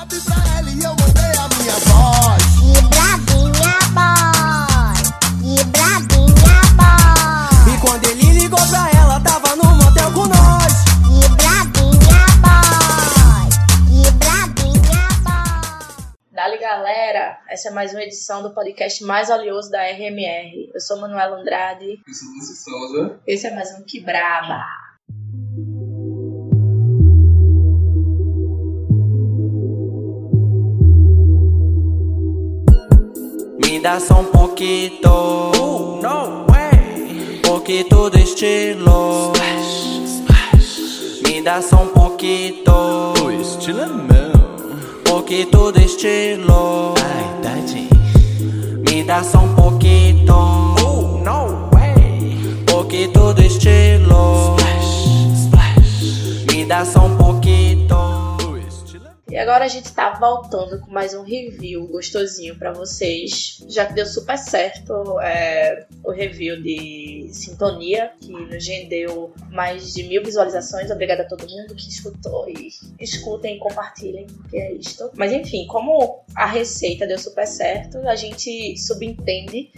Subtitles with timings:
[0.00, 2.42] WhatsApp pra ela e eu mandei a minha voz.
[2.56, 4.96] Que bravinha boy,
[5.42, 10.72] que bravinha boy, E quando ele ligou pra ela, tava no motel com nós.
[11.04, 13.48] que bravinha boy,
[13.88, 15.96] que bravinha boy.
[16.32, 20.70] Dali galera, essa é mais uma edição do podcast mais oleoso da RMR.
[20.74, 23.20] Eu sou Manuela Andrade, Eu sou Lúcio Souza.
[23.26, 24.64] esse é mais um Que Braba.
[33.80, 35.08] Me dá só um pouquito.
[36.02, 37.40] no way.
[37.42, 39.32] Poquito de estilo.
[41.24, 43.14] Me dá só um pouquito.
[43.24, 44.32] O estilo é meu.
[45.02, 46.92] Poquito de estilo.
[47.02, 47.88] Ai.
[48.86, 50.34] Me dá só um pouquito.
[51.24, 52.36] no way.
[52.66, 54.56] Poquito de estilo.
[56.52, 58.19] Me dá só um pouquito.
[59.30, 63.64] E agora a gente tá voltando com mais um review gostosinho pra vocês.
[63.68, 70.02] Já que deu super certo é, o review de Sintonia, que nos rendeu mais de
[70.02, 70.90] mil visualizações.
[70.90, 75.08] Obrigada a todo mundo que escutou e escutem e compartilhem, porque é isto.
[75.14, 79.70] Mas enfim, como a receita deu super certo, a gente subentende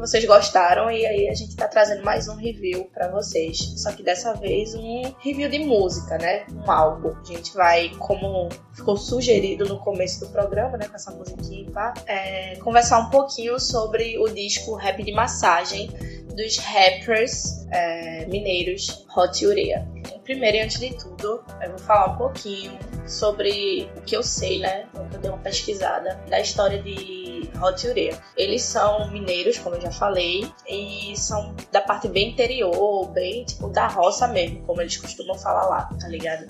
[0.00, 3.58] vocês gostaram e aí a gente tá trazendo mais um review pra vocês.
[3.76, 6.46] Só que dessa vez um review de música, né?
[6.50, 7.14] Um álbum.
[7.20, 10.88] A gente vai, como ficou sugerido no começo do programa, né?
[10.88, 11.70] Com essa musiquinha
[12.06, 15.90] é, conversar um pouquinho sobre o disco Rap de Massagem
[16.34, 19.86] dos rappers é, mineiros Hot Urea.
[20.24, 24.60] Primeiro e antes de tudo, eu vou falar um pouquinho sobre o que eu sei,
[24.60, 24.86] né?
[24.94, 27.19] Eu dei uma pesquisada da história de
[27.60, 28.18] Hot Urea.
[28.36, 33.68] Eles são mineiros, como eu já falei, e são da parte bem interior, bem tipo
[33.68, 36.46] da roça mesmo, como eles costumam falar lá, tá ligado?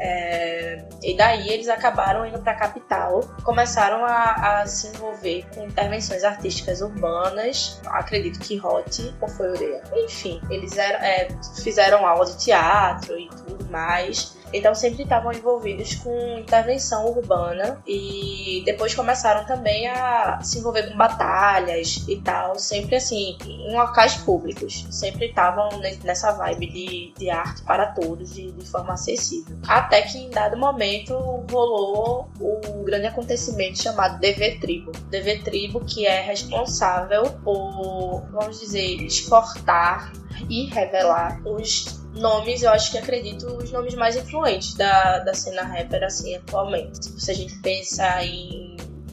[0.00, 6.22] É, e daí eles acabaram indo pra capital, começaram a, a se envolver com intervenções
[6.22, 9.82] artísticas urbanas, acredito que Hot ou foi Urea.
[9.96, 11.28] Enfim, eles eram, é,
[11.62, 14.37] fizeram aula de teatro e tudo mais.
[14.52, 20.96] Então sempre estavam envolvidos com intervenção urbana e depois começaram também a se envolver com
[20.96, 24.86] batalhas e tal, sempre assim, em locais públicos.
[24.90, 29.56] Sempre estavam ne- nessa vibe de, de arte para todos, de, de forma acessível.
[29.66, 31.14] Até que em dado momento
[31.50, 34.92] rolou o grande acontecimento chamado DV Tribo.
[35.10, 40.12] DV Tribo que é responsável por, vamos dizer, exportar
[40.48, 45.62] e revelar os nomes, eu acho que acredito, os nomes mais influentes da, da cena
[45.62, 47.04] rapper, assim, atualmente.
[47.20, 48.67] Se a gente pensa em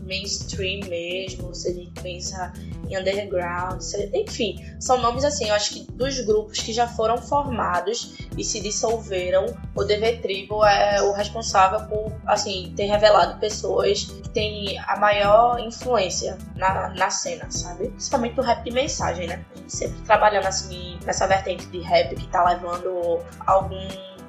[0.05, 2.53] mainstream mesmo, se a gente pensa
[2.87, 7.17] em underground, se- enfim, são nomes assim, eu acho que dos grupos que já foram
[7.17, 9.45] formados e se dissolveram,
[9.75, 15.59] o DV Tribo é o responsável por, assim, ter revelado pessoas que têm a maior
[15.59, 17.87] influência na, na cena, sabe?
[17.89, 19.43] Principalmente do rap de mensagem, né?
[19.67, 23.87] Sempre trabalhando, assim, nessa vertente de rap que tá levando algum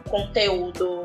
[0.09, 1.03] conteúdo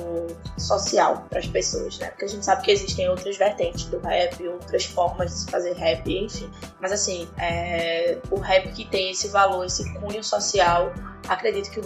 [0.62, 2.08] social para as pessoas, né?
[2.08, 5.74] Porque a gente sabe que existem outras vertentes do rap, outras formas de se fazer
[5.74, 6.50] rap, enfim.
[6.80, 10.94] Mas assim, é, o rap que tem esse valor, esse cunho social,
[11.28, 11.84] acredito que o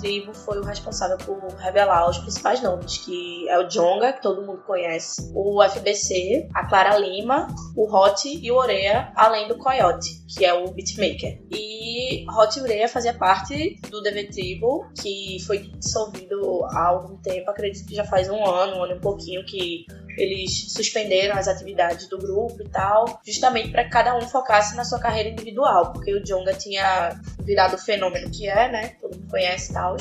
[0.00, 4.44] Tribo foi o responsável por revelar os principais nomes, que é o Jonga, que todo
[4.44, 10.24] mundo conhece, o FBC, a Clara Lima, o Hot e o Oreia, além do Coyote,
[10.28, 11.40] que é o beatmaker.
[11.50, 17.86] E Hot e Oreia fazia parte do Tribo, que foi dissolvido há algum tempo, acredito
[17.86, 22.08] que já faz um ano, um ano e um pouquinho que eles suspenderam as atividades
[22.08, 26.12] do grupo e tal, justamente para que cada um focasse na sua carreira individual, porque
[26.12, 28.88] o Jonga tinha virado o fenômeno que é, né?
[29.00, 29.96] Todo mundo conhece tal.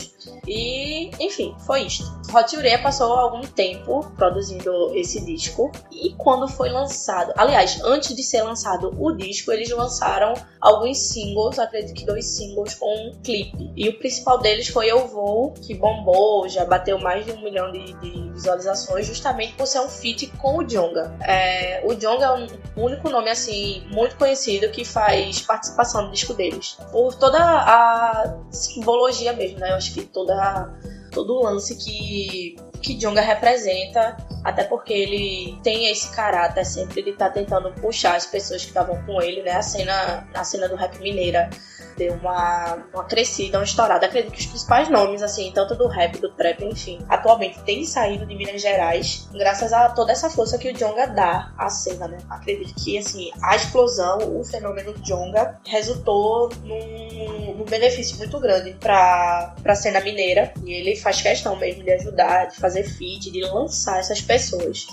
[0.48, 2.04] E, enfim, foi isto.
[2.34, 8.24] Hot Urea passou algum tempo produzindo esse disco e quando foi lançado, aliás, antes de
[8.24, 13.72] ser lançado o disco, eles lançaram alguns singles, acredito que dois singles com um clipe.
[13.76, 17.72] E o principal deles foi Eu Vou, que bombou, já bateu mais de um milhão
[17.72, 19.90] de, de visualizações, justamente por ser um
[20.38, 21.16] com o Jonga.
[21.22, 26.34] É, o Jonga é o único nome, assim, muito conhecido que faz participação no disco
[26.34, 26.78] deles.
[26.92, 29.72] Por toda a simbologia mesmo, né?
[29.72, 30.74] Eu acho que toda,
[31.12, 37.12] todo o lance que, que Jonga representa, até porque ele tem esse caráter sempre de
[37.12, 39.54] estar tentando puxar as pessoas que estavam com ele, né?
[39.54, 41.50] A cena, a cena do rap mineira
[41.98, 44.06] deu uma, uma crescida, uma estourada.
[44.06, 48.26] Acredito que os principais nomes, assim, tanto do rap, do trap, enfim, atualmente têm saído
[48.26, 52.18] de Minas Gerais, graças a toda essa força que o Jonga dá à cena, né?
[52.30, 59.56] Acredito que, assim, a explosão, o fenômeno Jonga, resultou num, num benefício muito grande pra,
[59.62, 60.54] pra cena mineira.
[60.64, 64.88] E ele faz questão mesmo de ajudar, de fazer feat, de lançar essas pessoas.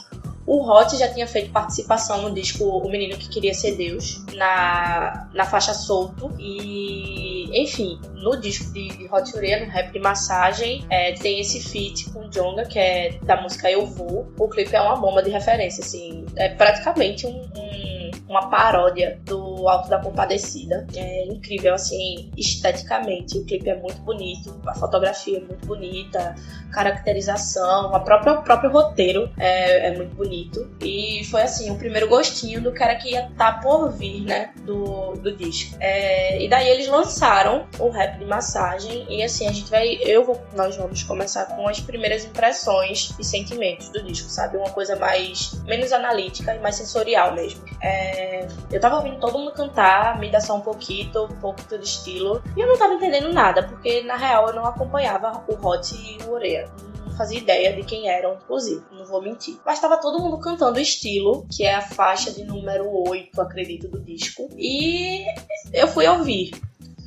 [0.52, 5.26] O Hot já tinha feito participação no disco O Menino que Queria Ser Deus, na,
[5.32, 6.30] na faixa Solto.
[6.38, 11.58] E, enfim, no disco de, de Hot Urea, no rap de massagem, é, tem esse
[11.58, 14.30] feat com Jonga, que é da música Eu Vou.
[14.38, 17.92] O clipe é uma bomba de referência, assim, é praticamente um, um
[18.32, 20.86] uma paródia do Alto da Compadecida.
[20.96, 23.38] É incrível, assim, esteticamente.
[23.38, 26.34] O clipe é muito bonito, a fotografia é muito bonita,
[26.72, 30.70] caracterização, a própria, o próprio roteiro é, é muito bonito.
[30.80, 34.50] E foi, assim, o primeiro gostinho do cara que ia estar tá por vir, né,
[34.62, 35.76] do, do disco.
[35.80, 39.98] É, e daí eles lançaram o rap de massagem e, assim, a gente vai...
[40.02, 40.40] Eu vou...
[40.54, 44.56] Nós vamos começar com as primeiras impressões e sentimentos do disco, sabe?
[44.56, 45.62] Uma coisa mais...
[45.64, 47.62] menos analítica e mais sensorial mesmo.
[47.80, 52.42] É, eu tava ouvindo todo mundo cantar, me só um pouquinho, um pouco de estilo,
[52.56, 56.22] e eu não tava entendendo nada, porque na real eu não acompanhava o Hot e
[56.24, 56.61] o Oreia
[57.04, 59.58] não fazia ideia de quem eram, inclusive, não vou mentir.
[59.64, 64.00] Mas estava todo mundo cantando estilo, que é a faixa de número 8, acredito, do
[64.00, 64.48] disco.
[64.56, 65.24] E
[65.72, 66.52] eu fui ouvir.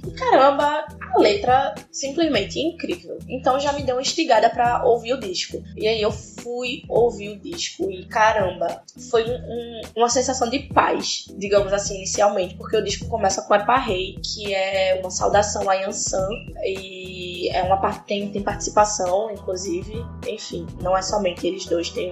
[0.05, 3.17] E caramba, a letra simplesmente incrível.
[3.27, 5.63] Então já me deu uma instigada para ouvir o disco.
[5.75, 10.59] E aí eu fui ouvir o disco e caramba, foi um, um, uma sensação de
[10.59, 15.69] paz, digamos assim, inicialmente, porque o disco começa com Epa Rei, que é uma saudação
[15.69, 16.27] a Yansan
[16.63, 19.93] e é uma tem, tem participação, inclusive,
[20.27, 22.11] enfim, não é somente eles dois, tem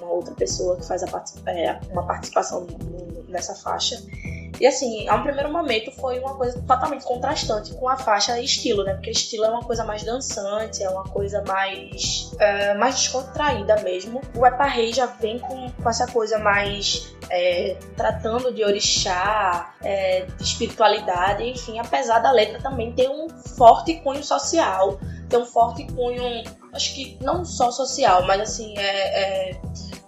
[0.00, 2.66] uma outra pessoa que faz a, é, uma participação
[3.28, 4.00] nessa faixa.
[4.60, 8.84] E assim, a um primeiro momento foi uma coisa totalmente contrastante com a faixa estilo,
[8.84, 8.94] né?
[8.94, 14.20] Porque estilo é uma coisa mais dançante, é uma coisa mais, é, mais descontraída mesmo.
[14.36, 20.26] O Epa Rei já vem com, com essa coisa mais é, tratando de orixá, é,
[20.26, 24.98] de espiritualidade, enfim, apesar da letra também ter um forte cunho social,
[25.28, 29.50] ter um forte cunho, acho que não só social, mas assim, é,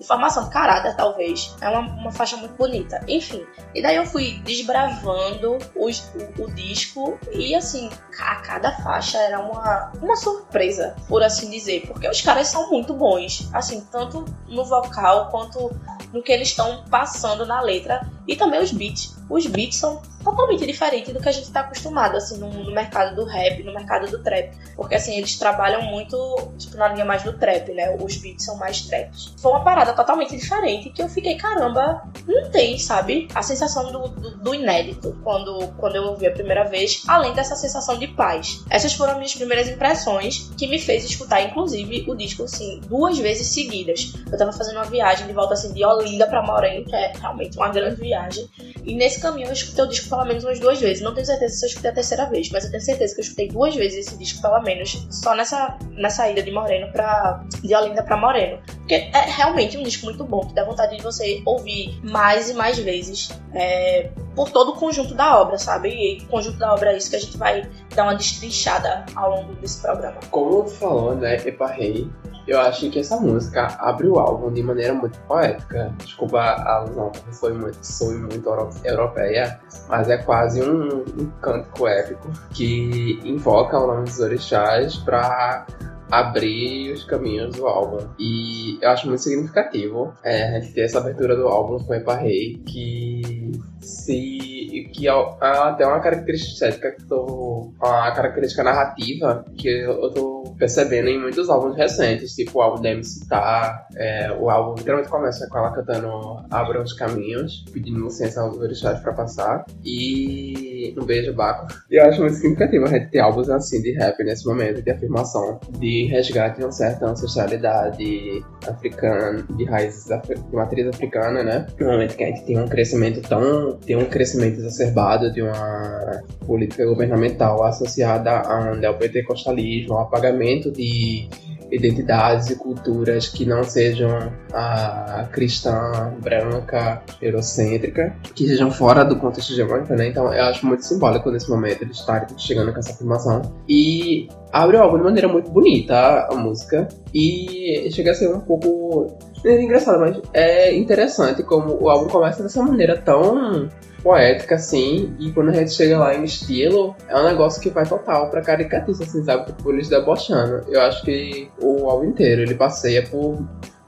[0.00, 1.54] é formação de caráter, talvez.
[1.60, 3.02] É uma, uma faixa muito bonita.
[3.08, 3.44] Enfim,
[3.74, 9.38] e daí eu fui desbravando os, o, o, disco e, assim, a cada faixa era
[9.40, 14.64] uma, uma surpresa, por assim dizer, porque os caras são muito bons, assim, tanto no
[14.64, 15.70] vocal quanto
[16.12, 19.16] no que eles estão passando na letra e também os beats.
[19.28, 23.14] Os beats são totalmente diferente do que a gente está acostumado, assim, no, no, mercado
[23.14, 24.56] do rap, no mercado do trap.
[24.74, 26.16] Porque, assim, eles trabalham muito,
[26.58, 27.96] tipo, na linha mais do trap, né?
[28.00, 29.34] Os beats são mais traps.
[29.38, 33.28] Foi uma parada totalmente diferente que eu fiquei, caramba, não tem, sabe?
[33.34, 37.56] A sensação do, do, do inédito quando, quando eu ouvi a primeira vez, além dessa
[37.56, 38.64] sensação de paz.
[38.70, 43.18] Essas foram as minhas primeiras impressões que me fez escutar, inclusive, o disco, assim, duas
[43.18, 44.12] vezes seguidas.
[44.30, 47.56] Eu tava fazendo uma viagem de volta, assim, de Olinda pra Moreno, que é realmente
[47.56, 48.48] uma grande viagem.
[48.84, 51.02] E nesse caminho eu escutei o disco pelo menos umas duas vezes.
[51.02, 53.24] Não tenho certeza se eu escutei a terceira vez, mas eu tenho certeza que eu
[53.24, 57.44] escutei duas vezes esse disco pelo menos, só nessa, nessa ida de Moreno pra.
[57.62, 58.58] de Olinda pra Moreno.
[58.66, 62.54] Porque é realmente um disco muito bom, que dá vontade de você ouvir mais e
[62.54, 63.30] mais vezes.
[63.54, 65.88] É, por todo o conjunto da obra, sabe?
[65.88, 69.30] E o conjunto da obra é isso que a gente vai dar uma destrinchada ao
[69.30, 70.18] longo desse programa.
[70.30, 72.10] Como você falou, né, Epa Rei,
[72.46, 75.92] eu acho que essa música abre o álbum de maneira muito poética.
[75.98, 78.48] Desculpa a alusão, foi muito, foi muito
[78.84, 79.58] europeia,
[79.88, 85.66] mas é quase um, um cântico épico que invoca o nome dos orixás para
[86.10, 88.06] abrir os caminhos do álbum.
[88.18, 93.52] E eu acho muito significativo é, ter essa abertura do álbum com Epa Rei, que
[93.86, 100.10] se que é, é até uma característica estética que tô, uma característica narrativa que eu
[100.12, 104.74] tô percebendo em muitos álbuns recentes, tipo o álbum da MC Tá, é, o álbum
[104.76, 110.94] literalmente começa com ela cantando Abra os Caminhos, pedindo licença aos orixás pra passar, e
[110.96, 111.66] um beijo, Baco.
[111.90, 114.90] E eu acho muito significativo a gente ter álbuns assim de rap nesse momento, de
[114.90, 121.66] afirmação, de resgate de uma certa ancestralidade africana, de raízes de matriz africana, né?
[121.78, 126.22] No momento que a gente tem um crescimento tão, tem um crescimento exacerbado de uma
[126.46, 131.28] política governamental associada a um neopentecostalismo, ao apagamento de
[131.70, 139.52] identidades e culturas que não sejam a cristã, branca, eurocêntrica, que sejam fora do contexto
[139.52, 140.08] hegemônico, né?
[140.08, 143.42] Então eu acho muito simbólico nesse momento eles estarem chegando com essa afirmação.
[143.68, 148.40] E abre o álbum de maneira muito bonita a música e chega a ser um
[148.40, 153.68] pouco é engraçado, mas é interessante como o álbum começa dessa maneira tão
[154.02, 157.84] poética, assim, e quando a gente chega lá em estilo, é um negócio que vai
[157.84, 159.52] total pra caricatice, assim, sabe?
[159.62, 160.64] Por eles debochando.
[160.68, 163.38] Eu acho que o álbum inteiro, ele passeia por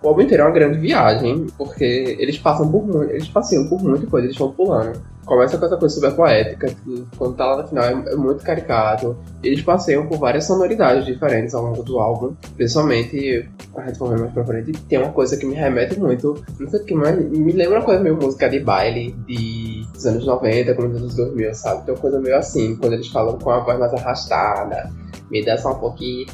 [0.01, 3.83] O álbum inteiro é uma grande viagem, porque eles passam por muito, eles passeiam por
[3.83, 5.01] muita coisa, eles vão pulando.
[5.29, 8.43] Começa com essa coisa super poética, que quando tá lá no final é, é muito
[8.43, 9.15] caricato.
[9.43, 12.35] Eles passeiam por várias sonoridades diferentes ao longo do álbum.
[12.57, 16.43] Principalmente, a gente for ver mais pra frente, tem uma coisa que me remete muito,
[16.59, 20.07] não sei o que, mas me lembra uma coisa meio música de baile de dos
[20.07, 21.85] anos 90, como dos anos 2000, sabe?
[21.85, 24.91] Tem uma coisa meio assim, quando eles falam com a voz mais arrastada,
[25.31, 26.27] me dá só um pouquinho,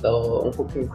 [0.45, 0.89] um pouquinho.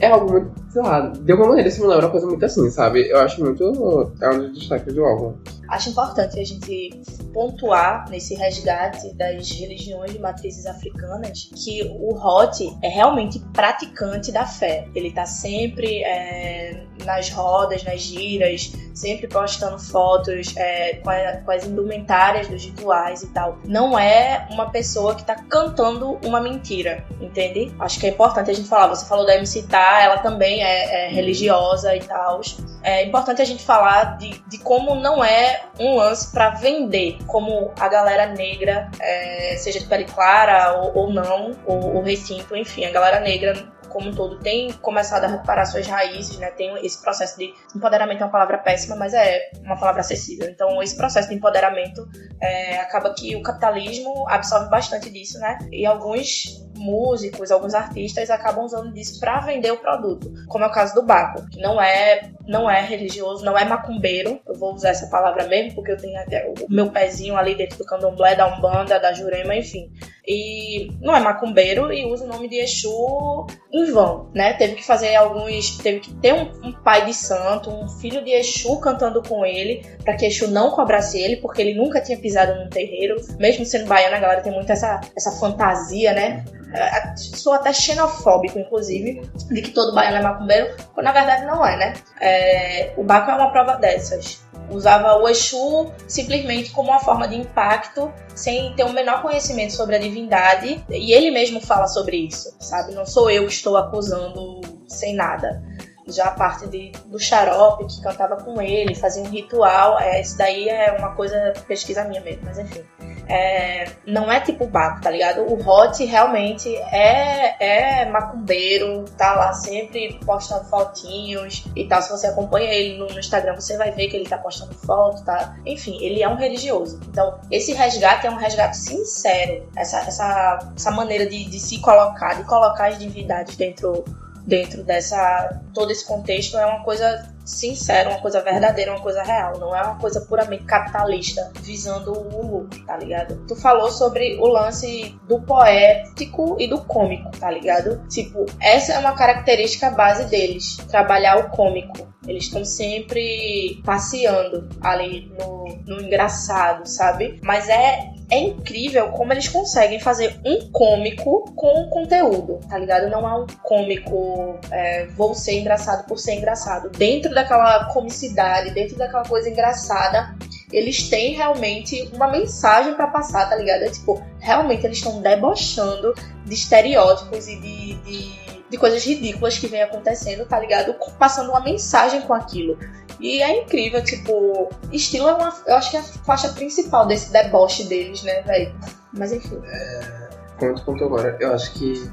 [0.00, 2.68] É algo muito, sei lá, de alguma maneira isso me lembra uma coisa muito assim,
[2.68, 3.08] sabe?
[3.08, 4.12] Eu acho muito.
[4.20, 5.36] É um dos destaques do álbum.
[5.68, 7.00] Acho importante a gente
[7.32, 14.46] pontuar nesse resgate das religiões de matrizes africanas que o Hot é realmente praticante da
[14.46, 14.88] fé.
[14.94, 21.50] Ele tá sempre é, nas rodas, nas giras, sempre postando fotos é, com, a, com,
[21.50, 23.58] as indumentárias dos rituais e tal.
[23.64, 27.74] Não é uma pessoa que tá cantando uma mentira, entende?
[27.78, 28.88] Acho que é importante a gente falar.
[28.88, 32.40] Você falou da MC Tá, ela também é, é religiosa e tal.
[32.82, 37.72] É importante a gente falar de, de como não é um lance para vender, como
[37.78, 42.90] a galera negra, é, seja de pele clara ou, ou não, ou recinto, enfim, a
[42.90, 46.50] galera negra como um todo tem começado a recuperar suas raízes, né?
[46.50, 50.50] Tem esse processo de empoderamento é uma palavra péssima, mas é uma palavra acessível.
[50.50, 52.04] Então esse processo de empoderamento
[52.40, 55.58] é, acaba que o capitalismo absorve bastante disso, né?
[55.70, 60.72] E alguns músicos, alguns artistas acabam usando disso para vender o produto, como é o
[60.72, 64.40] caso do Baco, que não é não é religioso, não é macumbeiro.
[64.46, 67.78] Eu vou usar essa palavra mesmo porque eu tenho até o meu pezinho ali dentro
[67.78, 69.90] do candomblé, da umbanda, da jurema, enfim.
[70.26, 74.54] E não é macumbeiro e usa o nome de Exu em vão, né?
[74.54, 75.76] Teve que fazer alguns.
[75.78, 79.84] Teve que ter um, um pai de santo, um filho de Exu cantando com ele,
[80.02, 83.16] para que Exu não cobrasse ele, porque ele nunca tinha pisado num terreiro.
[83.38, 86.44] Mesmo sendo baiano, a galera tem muito essa, essa fantasia, né?
[86.74, 91.64] É, sou até xenofóbico, inclusive, de que todo baiano é macumbeiro, quando na verdade não
[91.64, 91.92] é, né?
[92.20, 97.36] É, o Baco é uma prova dessas usava o Exu simplesmente como uma forma de
[97.36, 102.54] impacto, sem ter o menor conhecimento sobre a divindade, e ele mesmo fala sobre isso,
[102.60, 102.94] sabe?
[102.94, 105.62] Não sou eu que estou acusando sem nada.
[106.06, 110.36] Já a parte de, do xarope que cantava com ele, fazia um ritual, é, isso
[110.36, 112.84] daí é uma coisa, pesquisa minha mesmo, mas enfim.
[113.28, 115.42] É, não é tipo Baco, tá ligado?
[115.42, 122.02] O Hot realmente é, é macumbeiro, tá lá sempre postando fotinhos e tal.
[122.02, 125.24] Se você acompanha ele no, no, Instagram, você vai ver que ele tá postando foto,
[125.24, 125.56] tá?
[125.64, 127.00] Enfim, ele é um religioso.
[127.08, 129.68] Então, esse resgate é um resgate sincero.
[129.76, 134.04] Essa, essa, essa maneira de, de se colocar, de colocar as divindades dentro
[134.46, 139.58] dentro dessa todo esse contexto é uma coisa sincera, uma coisa verdadeira, uma coisa real,
[139.58, 143.44] não é uma coisa puramente capitalista visando o lucro, tá ligado?
[143.46, 148.06] Tu falou sobre o lance do poético e do cômico, tá ligado?
[148.08, 152.08] Tipo, essa é uma característica base deles, trabalhar o cômico.
[152.26, 157.38] Eles estão sempre passeando ali no, no engraçado, sabe?
[157.42, 163.10] Mas é é incrível como eles conseguem fazer um cômico com conteúdo, tá ligado?
[163.10, 166.90] Não é um cômico, é, vou ser engraçado por ser engraçado.
[166.90, 170.34] Dentro daquela comicidade, dentro daquela coisa engraçada,
[170.72, 173.82] eles têm realmente uma mensagem para passar, tá ligado?
[173.82, 176.14] É tipo, realmente eles estão debochando
[176.44, 180.96] de estereótipos e de, de de coisas ridículas que vem acontecendo, tá ligado?
[181.16, 182.76] Passando uma mensagem com aquilo.
[183.20, 185.54] E é incrível, tipo, estilo é uma.
[185.66, 188.74] Eu acho que é a faixa principal desse deboche deles, né, velho?
[189.12, 189.60] Mas enfim.
[189.64, 190.28] É,
[190.58, 192.10] como tu contou agora, eu acho que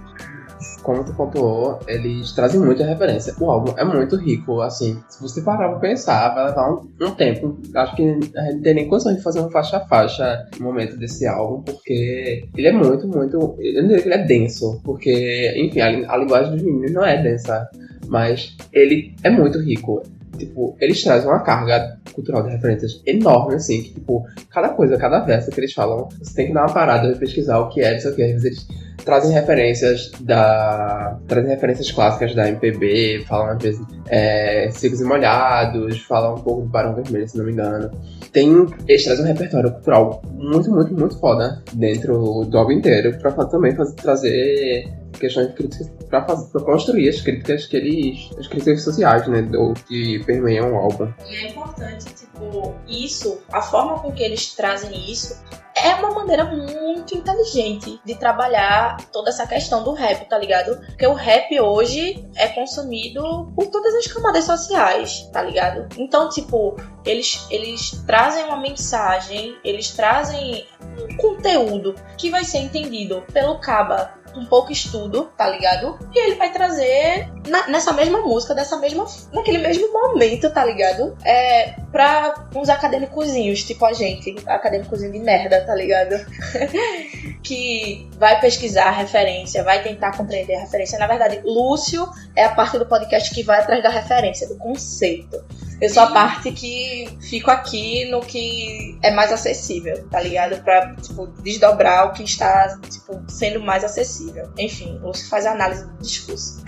[0.84, 3.34] como tu pontuou, eles trazem muita referência.
[3.40, 5.02] O álbum é muito rico, assim.
[5.10, 7.60] Se você parar pra pensar, vai levar um, um tempo.
[7.76, 10.66] Acho que a gente não tem nem condição de fazer uma faixa a faixa no
[10.66, 13.56] momento desse álbum, porque ele é muito, muito.
[13.60, 17.06] Eu não diria que ele é denso, porque, enfim, a, a linguagem dos meninos não
[17.06, 17.70] é densa,
[18.08, 20.02] mas ele é muito rico
[20.38, 25.20] tipo, eles trazem uma carga cultural de referências enorme, assim, que, tipo, cada coisa, cada
[25.20, 27.98] verso que eles falam, você tem que dar uma parada e pesquisar o que é,
[27.98, 28.24] isso aqui.
[28.24, 28.68] Às vezes eles
[29.04, 31.18] trazem referências da.
[31.28, 36.62] trazem referências clássicas da MPB, falam às vezes é, Secos e Molhados, falam um pouco
[36.62, 37.92] do Barão Vermelho, se não me engano.
[38.32, 43.32] Tem, eles trazem um repertório cultural muito, muito, muito foda dentro do álbum inteiro, pra
[43.32, 48.30] também fazer, trazer questões de críticas pra construir as críticas que eles.
[48.38, 49.42] as críticas sociais, né?
[49.42, 51.12] Do, que permeiam o álbum.
[51.28, 55.40] E é importante, tipo, isso, a forma com que eles trazem isso
[55.76, 60.80] é uma maneira muito inteligente de trabalhar toda essa questão do rap, tá ligado?
[60.86, 65.88] Porque o rap hoje é consumido por todas as camadas sociais, tá ligado?
[65.98, 70.68] Então, tipo, eles, eles trazem uma mensagem, eles trazem
[71.00, 75.98] um conteúdo que vai ser entendido pelo caba com pouco estudo, tá ligado?
[76.14, 81.16] E ele vai trazer na- nessa mesma música, dessa mesma, naquele mesmo momento, tá ligado?
[81.24, 86.16] É, pra uns acadêmicozinhos, tipo a gente, acadêmicozinho de merda, tá ligado?
[87.44, 90.98] que vai pesquisar a referência, vai tentar compreender a referência.
[91.00, 95.44] Na verdade, Lúcio é a parte do podcast que vai atrás da referência, do conceito.
[95.80, 100.62] Eu sou a parte que fico aqui no que é mais acessível, tá ligado?
[100.64, 104.48] Pra, tipo, desdobrar o que está, tipo, sendo mais acessível.
[104.60, 106.64] Enfim, Lúcio faz a análise do discurso.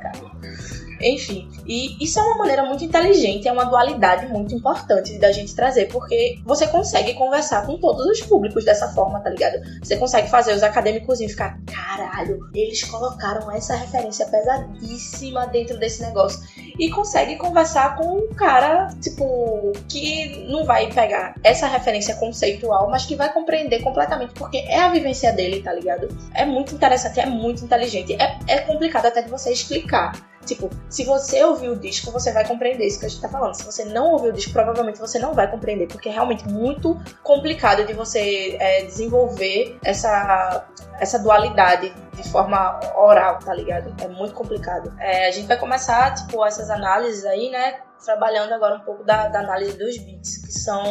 [0.00, 0.89] KKKKK.
[1.00, 5.54] Enfim, e isso é uma maneira muito inteligente, é uma dualidade muito importante da gente
[5.54, 9.60] trazer, porque você consegue conversar com todos os públicos dessa forma, tá ligado?
[9.82, 16.40] Você consegue fazer os acadêmicos ficar, caralho, eles colocaram essa referência pesadíssima dentro desse negócio.
[16.78, 23.04] E consegue conversar com um cara, tipo, que não vai pegar essa referência conceitual, mas
[23.04, 26.08] que vai compreender completamente, porque é a vivência dele, tá ligado?
[26.34, 28.14] É muito interessante, é muito inteligente.
[28.14, 30.12] É, é complicado até de você explicar.
[30.50, 33.54] Tipo, se você ouvir o disco, você vai compreender isso que a gente tá falando.
[33.54, 37.00] Se você não ouvir o disco, provavelmente você não vai compreender, porque é realmente muito
[37.22, 40.66] complicado de você é, desenvolver essa,
[40.98, 43.94] essa dualidade de forma oral, tá ligado?
[44.02, 44.92] É muito complicado.
[44.98, 47.82] É, a gente vai começar, tipo, essas análises aí, né?
[48.04, 50.82] Trabalhando agora um pouco da, da análise dos beats, que são,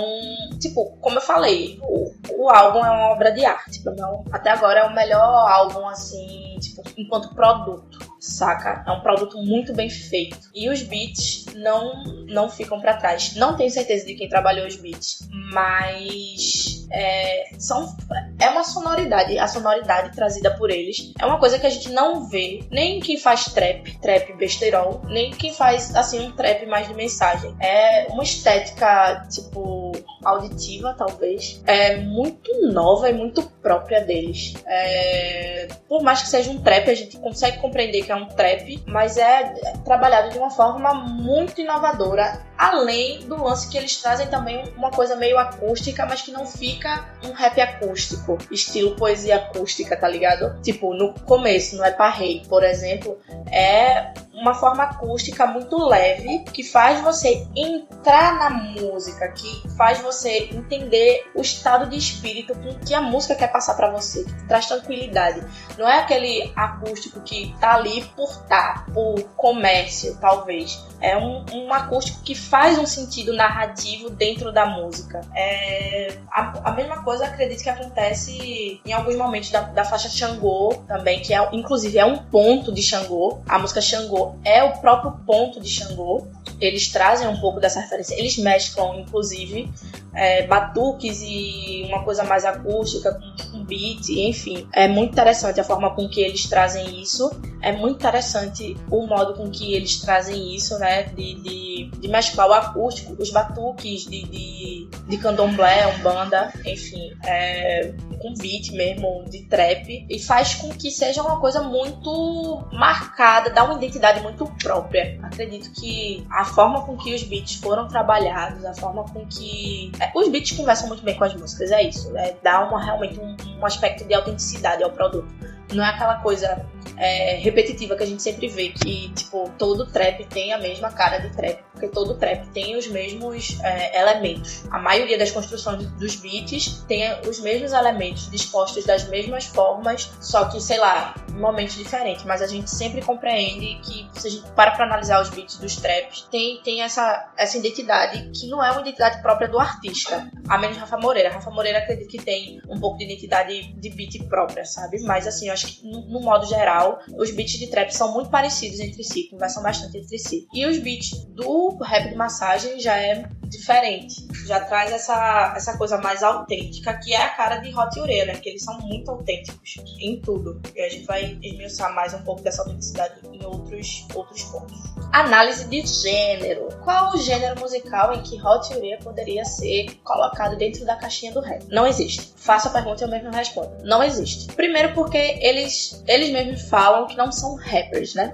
[0.61, 2.13] tipo, como eu falei, o,
[2.43, 3.83] o álbum é uma obra de arte.
[3.83, 4.01] Pra mim,
[4.31, 8.83] até agora é o melhor álbum, assim, tipo, enquanto produto saca?
[8.85, 10.37] É um produto muito bem feito.
[10.53, 13.35] E os beats não, não ficam para trás.
[13.35, 17.95] Não tenho certeza de quem trabalhou os beats, mas é, são,
[18.39, 19.37] é uma sonoridade.
[19.37, 23.17] A sonoridade trazida por eles é uma coisa que a gente não vê nem quem
[23.17, 27.55] faz trap, trap besterol, nem quem faz assim um trap mais de mensagem.
[27.59, 29.91] É uma estética tipo
[30.23, 31.61] auditiva, talvez.
[31.65, 34.53] É muito nova e muito própria deles.
[34.65, 38.83] É, por mais que seja um trap, a gente consegue compreender que é um trap,
[38.87, 39.53] mas é
[39.85, 45.15] trabalhado de uma forma muito inovadora, além do lance que eles trazem também uma coisa
[45.15, 50.59] meio acústica, mas que não fica um rap acústico, estilo poesia acústica, tá ligado?
[50.63, 53.15] Tipo, no começo, no Epa Rei, por exemplo,
[53.51, 60.49] é uma forma acústica muito leve que faz você entrar na música, que faz você
[60.51, 64.65] entender o estado de espírito com que a música quer passar para você, que traz
[64.65, 65.45] tranquilidade.
[65.77, 70.83] Não é aquele acústico que tá ali por tá, por comércio, talvez.
[71.01, 75.21] É um, um acústico que faz um sentido narrativo dentro da música.
[75.35, 80.83] É, a, a mesma coisa, acredito que acontece em alguns momentos da, da faixa Xangô
[80.87, 83.39] também, que é, inclusive é um ponto de Xangô.
[83.47, 86.27] A música Xangô é o próprio ponto de Xangô.
[86.59, 88.15] Eles trazem um pouco dessa referência.
[88.15, 89.71] Eles mesclam, inclusive,
[90.13, 94.67] é, batuques e uma coisa mais acústica com beat, enfim.
[94.73, 97.29] É muito interessante a forma com que eles trazem isso.
[97.61, 101.03] É muito interessante o modo com que eles trazem isso, né?
[101.03, 107.13] De, de, de mesclar o acústico, os batuques de, de, de candomblé, umbanda, enfim.
[107.25, 110.05] É, com beat mesmo, de trap.
[110.09, 115.19] E faz com que seja uma coisa muito marcada, dá uma identidade muito própria.
[115.23, 120.11] Acredito que a forma com que os beats foram trabalhados, a forma com que é,
[120.13, 122.15] os beats conversam muito bem com as músicas, é isso.
[122.17, 125.27] É, dá uma, realmente um, um aspecto de autenticidade ao produto.
[125.73, 126.65] Não é aquela coisa
[126.97, 131.19] é, repetitiva que a gente sempre vê, que, tipo, todo trap tem a mesma cara
[131.19, 134.65] de trap, porque todo trap tem os mesmos é, elementos.
[134.69, 140.45] A maioria das construções dos beats tem os mesmos elementos dispostos das mesmas formas, só
[140.45, 142.25] que, sei lá, em momentos diferentes.
[142.25, 145.77] Mas a gente sempre compreende que, se a gente para pra analisar os beats dos
[145.77, 150.29] traps, tem, tem essa, essa identidade que não é uma identidade própria do artista.
[150.49, 151.29] A menos Rafa Moreira.
[151.29, 155.01] Rafa Moreira acredito que tem um pouco de identidade de beat própria, sabe?
[155.03, 158.29] Mas, assim, eu acho que, no, no modo geral, os beats de trap são muito
[158.29, 160.45] parecidos entre si, conversam bastante entre si.
[160.53, 164.27] E os beats do rap de massagem já é diferente.
[164.45, 168.33] Já traz essa, essa coisa mais autêntica, que é a cara de Hot Ureia, né?
[168.33, 170.61] Porque eles são muito autênticos em tudo.
[170.75, 174.77] E a gente vai esmiuçar mais um pouco dessa autenticidade em outros, outros pontos.
[175.11, 176.67] Análise de gênero.
[176.83, 181.41] Qual o gênero musical em que Hot Ureia poderia ser colocado dentro da caixinha do
[181.41, 181.63] rap?
[181.69, 182.33] Não existe.
[182.35, 183.71] Faça a pergunta e eu mesmo respondo.
[183.83, 184.53] Não existe.
[184.53, 188.33] Primeiro porque eles, eles mesmos falam que não são rappers, né?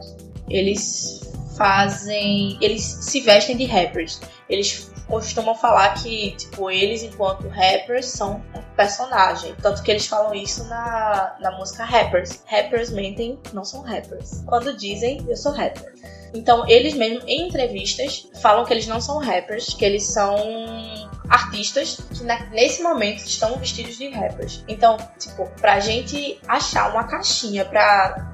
[0.49, 1.25] Eles
[1.57, 2.57] fazem.
[2.61, 4.21] Eles se vestem de rappers.
[4.49, 9.55] Eles costumam falar que, tipo, eles, enquanto rappers, são um personagem.
[9.61, 12.43] Tanto que eles falam isso na, na música Rappers.
[12.45, 14.43] Rappers mentem, não são rappers.
[14.45, 15.93] Quando dizem, eu sou rapper.
[16.33, 20.35] Então, eles mesmos, em entrevistas, falam que eles não são rappers, que eles são
[21.29, 24.63] artistas que nesse momento estão vestidos de rappers.
[24.67, 28.33] Então, tipo, pra gente achar uma caixinha pra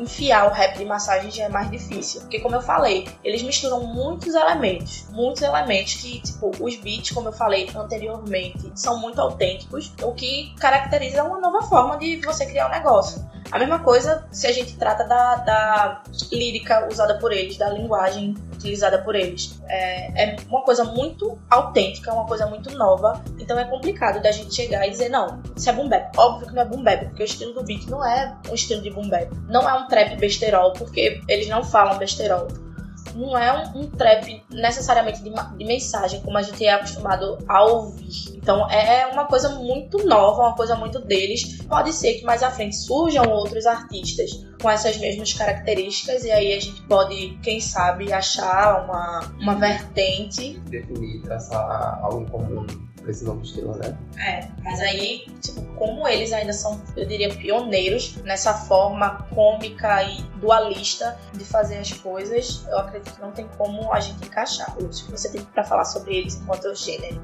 [0.00, 2.20] enfiar o rap de massagem já é mais difícil.
[2.22, 5.06] Porque, como eu falei, eles misturam muitos elementos.
[5.10, 10.54] Muitos elementos que, tipo, os beats, como eu falei anteriormente, são muito autênticos, o que
[10.58, 13.24] caracteriza uma nova forma de você criar um negócio.
[13.50, 18.34] A mesma coisa se a gente trata da, da lírica usada por eles, da linguagem
[18.54, 19.60] utilizada por eles.
[19.68, 23.22] É, é uma coisa muito autêntica, uma coisa muito nova.
[23.38, 25.90] Então é complicado da gente chegar e dizer, não, isso é boom.
[26.16, 28.90] Óbvio que não é boom porque o estilo do beat não é um estilo de
[28.90, 29.10] boom.
[29.48, 32.46] Não é um trap besterol, porque eles não falam besterol.
[33.14, 37.64] Não é um, um trap necessariamente de, de mensagem, como a gente é acostumado a
[37.64, 38.36] ouvir.
[38.36, 41.62] Então é uma coisa muito nova, uma coisa muito deles.
[41.68, 46.52] Pode ser que mais à frente surjam outros artistas com essas mesmas características, e aí
[46.52, 52.66] a gente pode, quem sabe, achar uma, uma vertente Definir, traçar algo em comum
[53.08, 53.96] esse novo estilo, né?
[54.18, 60.22] É, mas aí, tipo, como eles ainda são, eu diria, pioneiros nessa forma cômica e
[60.40, 64.76] dualista de fazer as coisas, eu acredito que não tem como a gente encaixar.
[64.78, 67.20] O que você tem pra falar sobre eles enquanto gênero?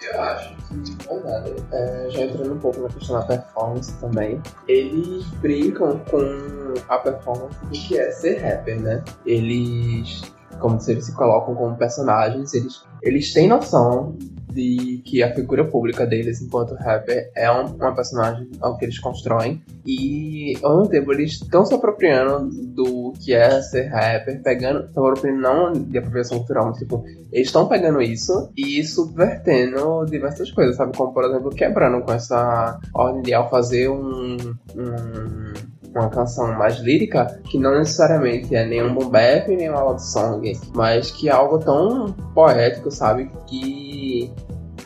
[0.00, 5.24] Eu acho que, verdade, é, já entrando um pouco na questão da performance também, eles
[5.40, 9.02] brincam com a performance do que é ser rapper, né?
[9.24, 10.22] Eles,
[10.60, 14.16] como se eles se colocam como personagens, eles, eles têm noção
[14.56, 18.98] de que a figura pública deles enquanto rapper é um, uma personagem ao que eles
[18.98, 24.84] constroem e ao mesmo tempo eles estão se apropriando do que é ser rapper, pegando,
[24.88, 30.50] se apropriando não de apropriação cultural, mas tipo, eles estão pegando isso e subvertendo diversas
[30.50, 30.96] coisas, sabe?
[30.96, 34.36] Como, por exemplo, quebrando com essa ordem de ao fazer um,
[34.74, 35.52] um-
[35.98, 40.02] uma canção mais lírica, que não necessariamente é nem um boom bap, nem uma love
[40.02, 43.30] song, mas que é algo tão poético, sabe?
[43.46, 44.32] Que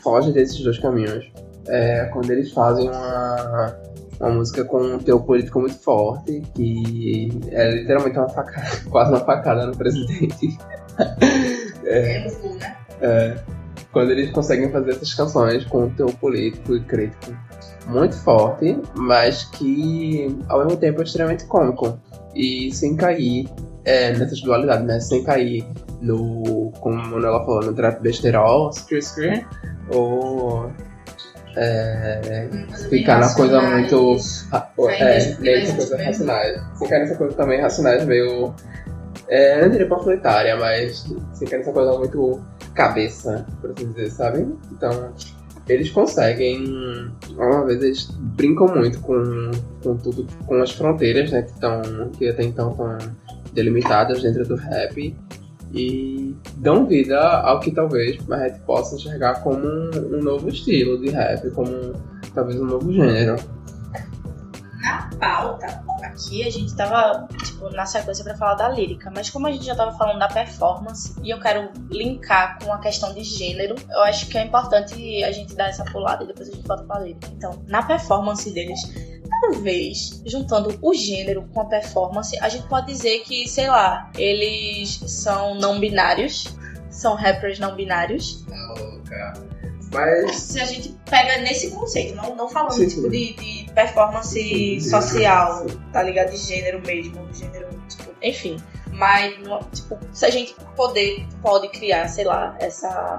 [0.02, 1.30] foge desses dois caminhos.
[1.66, 3.76] É quando eles fazem uma,
[4.18, 9.20] uma música com um teu político muito forte, que é literalmente uma facada, quase uma
[9.20, 10.58] facada no presidente.
[11.82, 12.76] É full, né?
[13.00, 13.36] É,
[13.90, 17.32] quando eles conseguem fazer essas canções com o teu político e crítico
[17.86, 21.98] muito forte, mas que ao mesmo tempo é extremamente cômico.
[22.34, 23.48] E sem cair
[23.84, 25.00] é, nessas dualidades, né?
[25.00, 25.66] Sem cair
[26.00, 29.44] no, como a Manuela falou, no trap besterol, screw screw,
[29.92, 30.70] ou
[31.56, 32.48] é,
[32.88, 34.16] ficar na coisa muito.
[34.88, 36.60] É, meio essa coisa racionais.
[36.78, 38.54] Ficar nessa coisa também racionais, meio.
[39.28, 41.04] É, não diria panfletária, mas
[41.38, 42.40] ficar nessa coisa muito
[42.74, 44.46] cabeça, por assim dizer, sabe?
[44.72, 45.12] Então,
[45.70, 47.10] eles conseguem.
[47.36, 49.50] Uma vez eles brincam muito com,
[49.82, 51.42] com tudo, com as fronteiras, né?
[51.42, 51.82] Que, tão,
[52.18, 52.98] que até então estão
[53.52, 55.16] delimitadas dentro do rap.
[55.72, 61.00] E dão vida ao que talvez a gente possa enxergar como um, um novo estilo
[61.00, 61.92] de rap, como
[62.34, 63.36] talvez um novo gênero.
[64.90, 69.46] Na pauta, aqui a gente tava, tipo, na sequência pra falar da lírica, mas como
[69.46, 73.22] a gente já tava falando da performance e eu quero linkar com a questão de
[73.22, 76.66] gênero, eu acho que é importante a gente dar essa pulada e depois a gente
[76.66, 77.28] volta pra lírica.
[77.36, 78.80] Então, na performance deles,
[79.40, 85.00] talvez, juntando o gênero com a performance, a gente pode dizer que, sei lá, eles
[85.06, 86.44] são não binários,
[86.90, 88.44] são rappers não binários.
[89.92, 94.30] Mas Se a gente pega nesse conceito, não, não falando Sim, tipo, de, de performance
[94.30, 95.80] Sim, sim, social, sim.
[95.92, 96.30] tá ligado?
[96.30, 98.56] De gênero mesmo, gênero, tipo, enfim.
[98.92, 99.34] Mas,
[99.72, 103.18] tipo, se a gente poder, pode criar, sei lá, essa,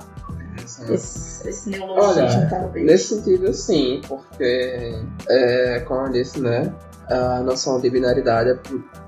[0.90, 2.86] esse, esse neologismo, Olha, talvez.
[2.86, 6.74] Nesse sentido, sim, porque, é, como eu disse, né,
[7.10, 8.60] a noção de binaridade é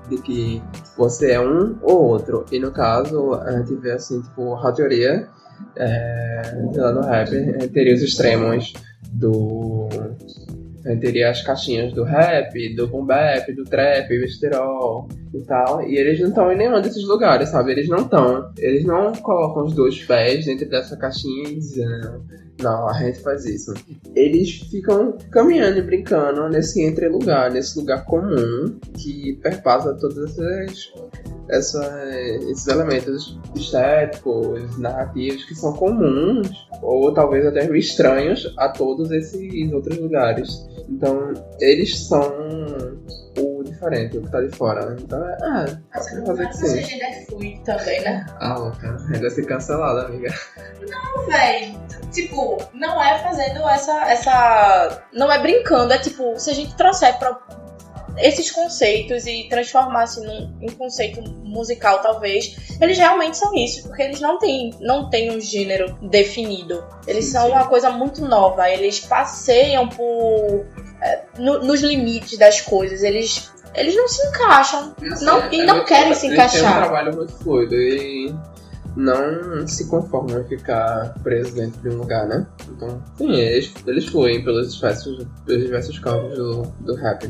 [0.08, 0.62] de que
[0.96, 2.44] você é um ou outro.
[2.50, 5.28] E no caso, a gente vê assim, tipo, a teoria
[5.76, 6.42] é,
[6.76, 8.72] lá no rap, gente teria os extremos
[9.12, 9.88] do.
[10.86, 15.82] Gente teria as caixinhas do rap, do boom bap, do trap, besterol e tal.
[15.88, 17.72] E eles não estão em nenhum desses lugares, sabe?
[17.72, 18.52] Eles não estão.
[18.58, 22.22] Eles não colocam os dois pés dentro dessa caixinha e dizendo,
[22.60, 23.72] não, a gente faz isso.
[24.14, 30.92] Eles ficam caminhando e brincando nesse entre lugar, nesse lugar comum que perpassa todos esses,
[31.48, 32.10] essa,
[32.50, 36.48] esses elementos estéticos, narrativos que são comuns
[36.82, 40.66] ou talvez até estranhos a todos esses outros lugares.
[40.88, 42.22] Então, eles são
[43.38, 44.96] o diferente, o que tá de fora, né?
[45.00, 45.36] Então é.
[45.42, 46.66] Ah, Mas pode fazer que sim.
[46.66, 48.26] você ainda é fluido também, né?
[48.38, 50.32] Ah, louca, ainda ser cancelada, amiga.
[50.88, 51.76] Não, véi.
[52.12, 55.02] Tipo, não é fazendo essa, essa.
[55.12, 57.34] Não é brincando, é tipo, se a gente trouxer pra
[58.18, 64.20] esses conceitos e transformasse num, em conceito musical, talvez, eles realmente são isso, porque eles
[64.20, 66.84] não têm, não têm um gênero definido.
[67.06, 67.52] Eles Sim, são sim.
[67.52, 70.64] uma coisa muito nova, eles passeiam por.
[71.02, 73.50] é, no- nos limites das coisas, eles.
[73.74, 74.94] Eles não se encaixam.
[75.22, 76.82] Não- e não querem se Eles têm um encaixar.
[76.84, 78.32] trabalho muito fluido e
[78.96, 82.46] não se conformam em ficar presos dentro de um lugar, né?
[82.68, 87.28] Então, sim, eles, eles fluem pelos diversos, pelos diversos campos do, do rap.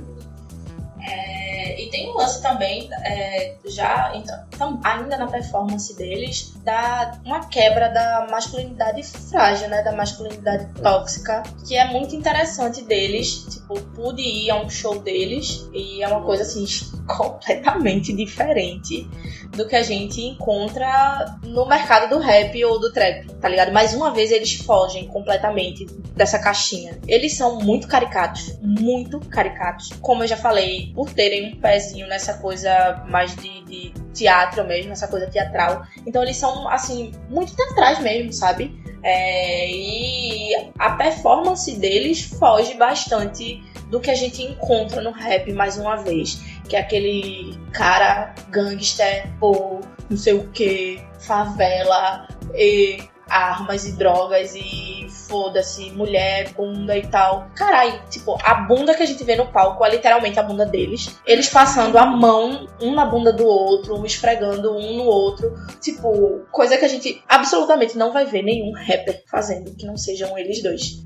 [1.95, 7.89] Tem um lance também, é, já então, tam- ainda na performance deles, da uma quebra
[7.89, 9.81] da masculinidade frágil, né?
[9.81, 13.47] Da masculinidade tóxica, que é muito interessante deles.
[13.49, 16.67] Tipo, pude ir a um show deles e é uma coisa assim
[17.07, 19.09] completamente diferente
[19.51, 23.73] do que a gente encontra no mercado do rap ou do trap, tá ligado?
[23.73, 25.87] Mais uma vez eles fogem completamente
[26.17, 26.99] dessa caixinha.
[27.07, 29.91] Eles são muito caricatos, muito caricatos.
[30.01, 34.93] Como eu já falei, por terem um pezinho nessa coisa mais de, de teatro mesmo,
[34.93, 35.85] essa coisa teatral.
[36.07, 38.83] Então eles são, assim, muito teatrais mesmo, sabe?
[39.03, 45.77] É, e a performance deles foge bastante do que a gente encontra no rap mais
[45.77, 46.41] uma vez.
[46.69, 52.99] Que é aquele cara gangster ou não sei o que, favela e
[53.29, 57.49] armas e drogas e foda-se, mulher, bunda e tal.
[57.55, 61.19] Caralho, tipo, a bunda que a gente vê no palco é literalmente a bunda deles.
[61.27, 65.55] Eles passando a mão um na bunda do outro, um esfregando um no outro.
[65.81, 70.37] Tipo, coisa que a gente absolutamente não vai ver nenhum rapper fazendo que não sejam
[70.39, 71.03] eles dois.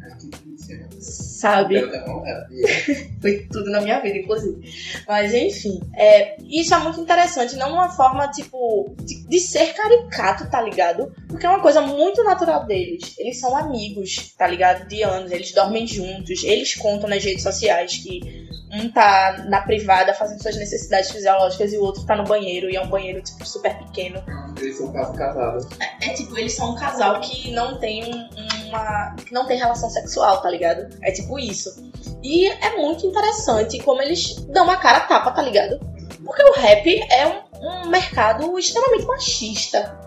[1.00, 1.76] Sabe?
[3.20, 4.61] Foi tudo na minha vida, inclusive.
[5.07, 10.50] Mas enfim, é, isso é muito interessante, não uma forma, tipo, de, de ser caricato,
[10.50, 11.12] tá ligado?
[11.28, 13.14] Porque é uma coisa muito natural deles.
[13.18, 14.88] Eles são amigos, tá ligado?
[14.88, 20.12] De anos, eles dormem juntos, eles contam nas redes sociais que um tá na privada
[20.12, 23.46] fazendo suas necessidades fisiológicas e o outro tá no banheiro, e é um banheiro, tipo,
[23.46, 24.22] super pequeno.
[24.61, 25.66] Eles são quase casados.
[26.02, 28.28] É tipo, eles são um casal que não tem um-
[28.68, 29.14] uma.
[29.16, 30.88] que não tem relação sexual, tá ligado?
[31.02, 31.90] É tipo isso.
[32.22, 35.78] E é muito interessante como eles dão uma cara a tapa, tá ligado?
[36.24, 39.98] Porque o rap é um, um mercado extremamente machista.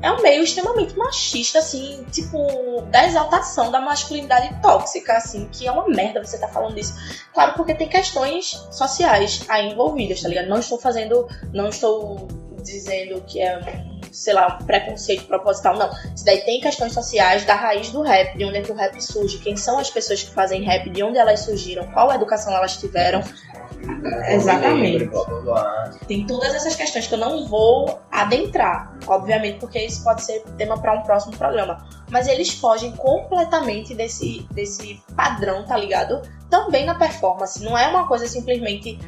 [0.00, 5.72] É um meio extremamente machista, assim, tipo, da exaltação da masculinidade tóxica, assim, que é
[5.72, 6.94] uma merda você tá falando isso.
[7.32, 10.48] Claro, porque tem questões sociais aí envolvidas, tá ligado?
[10.48, 11.26] Não estou fazendo.
[11.52, 12.28] Não estou
[12.62, 13.58] dizendo que é
[14.14, 15.90] sei lá, um preconceito proposital, não.
[16.14, 18.98] Isso daí tem questões sociais da raiz do rap, de onde é que o rap
[19.02, 22.76] surge, quem são as pessoas que fazem rap, de onde elas surgiram, qual educação elas
[22.76, 23.22] tiveram.
[24.28, 25.10] Exatamente.
[26.06, 30.80] Tem todas essas questões que eu não vou adentrar, obviamente, porque isso pode ser tema
[30.80, 31.84] para um próximo programa.
[32.10, 36.22] Mas eles fogem completamente desse, desse padrão, tá ligado?
[36.48, 37.62] Também na performance.
[37.62, 38.98] Não é uma coisa simplesmente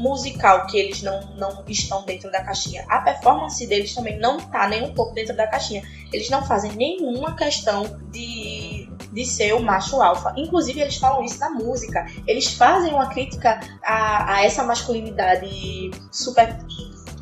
[0.00, 2.84] musical que eles não, não estão dentro da caixinha.
[2.88, 5.82] A performance deles também não tá nem um pouco dentro da caixinha.
[6.12, 10.32] Eles não fazem nenhuma questão de, de ser o macho alfa.
[10.36, 12.04] Inclusive, eles falam isso na música.
[12.26, 16.56] Eles fazem uma crítica a, a essa masculinidade super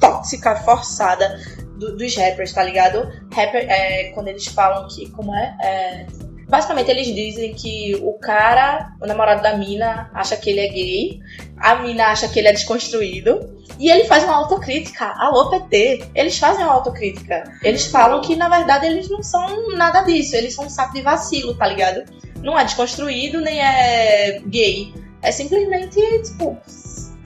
[0.01, 1.39] tóxica, forçada
[1.77, 3.01] do- dos rappers, tá ligado?
[3.35, 5.11] Rapper, é, quando eles falam que.
[5.11, 5.57] Como é?
[5.61, 6.07] É,
[6.49, 11.21] Basicamente, eles dizem que o cara, o namorado da mina, acha que ele é gay,
[11.59, 15.13] a mina acha que ele é desconstruído, e ele faz uma autocrítica.
[15.19, 17.45] Alô, PT, eles fazem uma autocrítica.
[17.63, 21.03] Eles falam que, na verdade, eles não são nada disso, eles são um saco de
[21.03, 22.03] vacilo, tá ligado?
[22.43, 24.95] Não é desconstruído, nem é gay.
[25.21, 26.57] É simplesmente, tipo,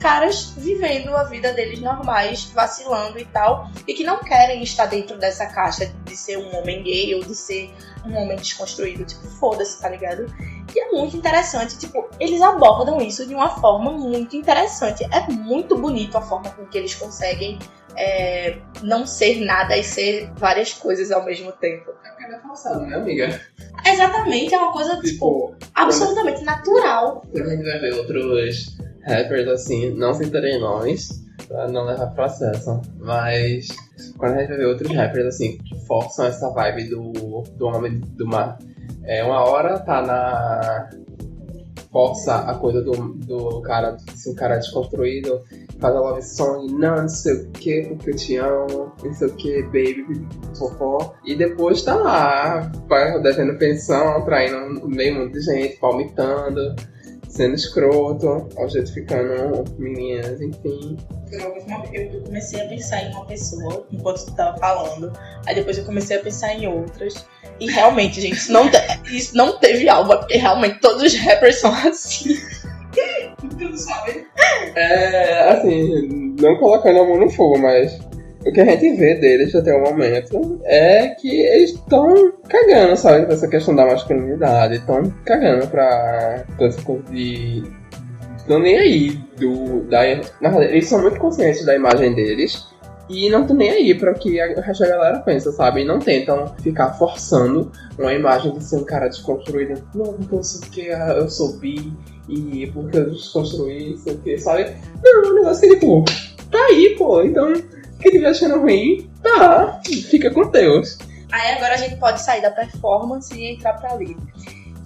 [0.03, 5.17] caras vivendo a vida deles normais, vacilando e tal, e que não querem estar dentro
[5.17, 7.73] dessa caixa de ser um homem gay ou de ser
[8.05, 9.05] um homem desconstruído.
[9.05, 10.25] Tipo, foda-se, tá ligado?
[10.75, 15.05] E é muito interessante, tipo, eles abordam isso de uma forma muito interessante.
[15.09, 17.57] É muito bonito a forma com que eles conseguem
[17.95, 21.91] é, não ser nada e ser várias coisas ao mesmo tempo.
[22.03, 23.41] É porque não é forçado, né, amiga?
[23.85, 27.23] Exatamente, é uma coisa, tipo, Tipo, absolutamente natural.
[27.31, 32.81] quando a gente vai ver outros rappers assim, não citarei nomes, pra não levar processo,
[32.97, 33.67] mas
[34.17, 38.25] quando a gente ver outros rappers assim, que forçam essa vibe do, do homem do
[38.25, 38.57] mar,
[39.03, 40.89] é uma hora tá na.
[41.91, 45.43] força a coisa do, do cara, se o cara é desconstruído,
[45.79, 49.27] faz a love song, não, não sei o que, porque eu te amo, não sei
[49.27, 52.71] o que, baby, fofó, e depois tá lá,
[53.21, 56.75] devendo pensão, traindo meio mundo de gente, palmitando
[57.33, 60.95] sendo escroto, objetificando meninas, enfim.
[61.31, 65.11] Eu comecei a pensar em uma pessoa enquanto tu tava falando.
[65.47, 67.25] Aí depois eu comecei a pensar em outras.
[67.59, 68.77] E realmente, gente, isso não, te-
[69.11, 72.35] isso não teve alma, porque realmente todos os rappers são assim.
[73.57, 74.27] Tu sabe?
[74.75, 77.99] É, assim, não colocando a mão no fogo, mas
[78.45, 83.25] o que a gente vê deles até o momento é que eles estão cagando, sabe,
[83.25, 87.63] pra essa questão da masculinidade, estão cagando pra toda essa coisa de.
[88.37, 89.81] Estão nem aí do.
[89.89, 90.01] Da,
[90.41, 92.67] na verdade, eles são muito conscientes da imagem deles.
[93.09, 95.81] E não estão nem aí para o que a, resto da galera pensa, sabe?
[95.81, 99.81] E não tentam ficar forçando uma imagem de ser um cara desconstruído.
[99.93, 101.93] Não, porque eu sou que eu sou bi
[102.29, 104.73] e porque eu desconstruí, sei o que, sabe?
[105.03, 106.03] Não, é um negócio que, tipo,
[106.49, 107.21] tá aí, pô.
[107.21, 107.53] Então,
[108.03, 109.81] quem estiver achando ruim, tá.
[110.09, 110.97] Fica com Deus.
[111.31, 114.21] Aí agora a gente pode sair da performance e entrar pra lírica.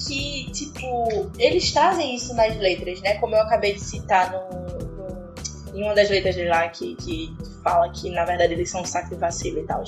[0.08, 3.16] Que, tipo, eles trazem isso nas letras, né?
[3.16, 7.36] Como eu acabei de citar no, no- em uma das letras dele lá, que, que
[7.64, 9.84] fala que, na verdade, eles são saco de vacilo e tal.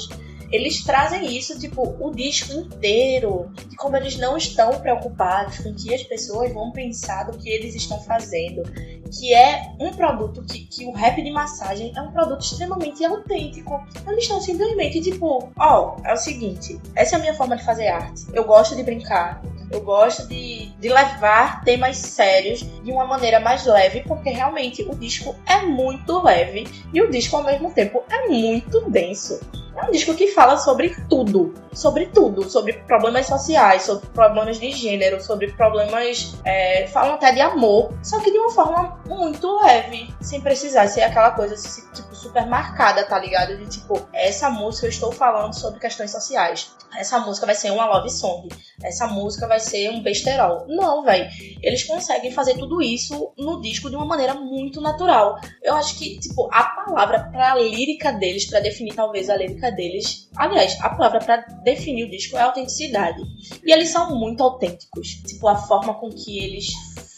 [0.52, 3.52] Eles trazem isso, tipo, o disco inteiro.
[3.68, 7.50] De como eles não estão preocupados com o que as pessoas vão pensar do que
[7.50, 8.64] eles estão fazendo.
[9.12, 13.80] Que é um produto que, que o rap de massagem é um produto extremamente autêntico.
[14.08, 17.88] Eles estão simplesmente tipo, ó, é o seguinte, essa é a minha forma de fazer
[17.88, 18.26] arte.
[18.34, 23.66] Eu gosto de brincar, eu gosto de, de levar temas sérios de uma maneira mais
[23.66, 28.28] leve, porque realmente o disco é muito leve e o disco ao mesmo tempo é
[28.28, 29.40] muito denso.
[29.82, 34.72] É um disco que fala sobre tudo, sobre tudo, sobre problemas sociais, sobre problemas de
[34.72, 36.36] gênero, sobre problemas.
[36.44, 41.04] É, falam até de amor, só que de uma forma muito leve, sem precisar ser
[41.04, 41.56] aquela coisa
[41.94, 43.58] tipo super marcada, tá ligado?
[43.58, 46.72] De tipo, essa música eu estou falando sobre questões sociais.
[46.98, 48.50] Essa música vai ser uma love song.
[48.84, 50.66] Essa música vai ser um besterol.
[50.68, 51.30] Não, velho.
[51.62, 55.40] Eles conseguem fazer tudo isso no disco de uma maneira muito natural.
[55.62, 60.30] Eu acho que, tipo, a palavra pra lírica deles, pra definir talvez a lírica deles.
[60.36, 63.22] Aliás, a palavra pra definir o disco é autenticidade.
[63.66, 65.08] E eles são muito autênticos.
[65.28, 66.70] Tipo, a forma com que eles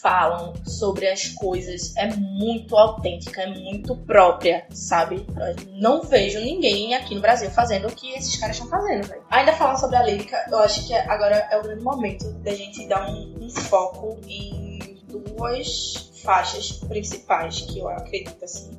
[0.02, 5.24] falam sobre as coisas é muito autêntica, é muito própria, sabe?
[5.28, 9.22] Eu não vejo ninguém aqui no Brasil fazendo o que esses caras estão fazendo, velho.
[9.30, 12.86] Ainda falando sobre a lírica, eu acho que agora é o grande momento da gente
[12.88, 18.70] dar um, um foco em duas faixas principais que eu acredito assim,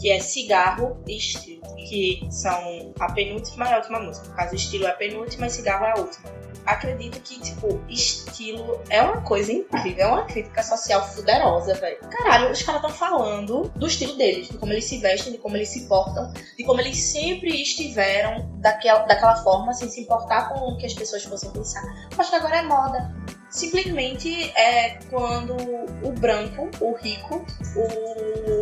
[0.00, 4.28] que é cigarro e estilo, que são a penúltima e a última música.
[4.28, 8.80] No caso, estilo é a penúltima e cigarro é a última acredito que, tipo, estilo
[8.88, 11.98] é uma coisa incrível, é uma crítica social fuderosa, velho.
[12.00, 15.56] Caralho, os caras estão falando do estilo deles, de como eles se vestem, de como
[15.56, 20.72] eles se portam, de como eles sempre estiveram daquela, daquela forma, sem se importar com
[20.72, 21.82] o que as pessoas fossem pensar.
[22.16, 23.14] Mas que agora é moda.
[23.50, 25.56] Simplesmente é quando
[26.04, 28.59] o branco, o rico, o.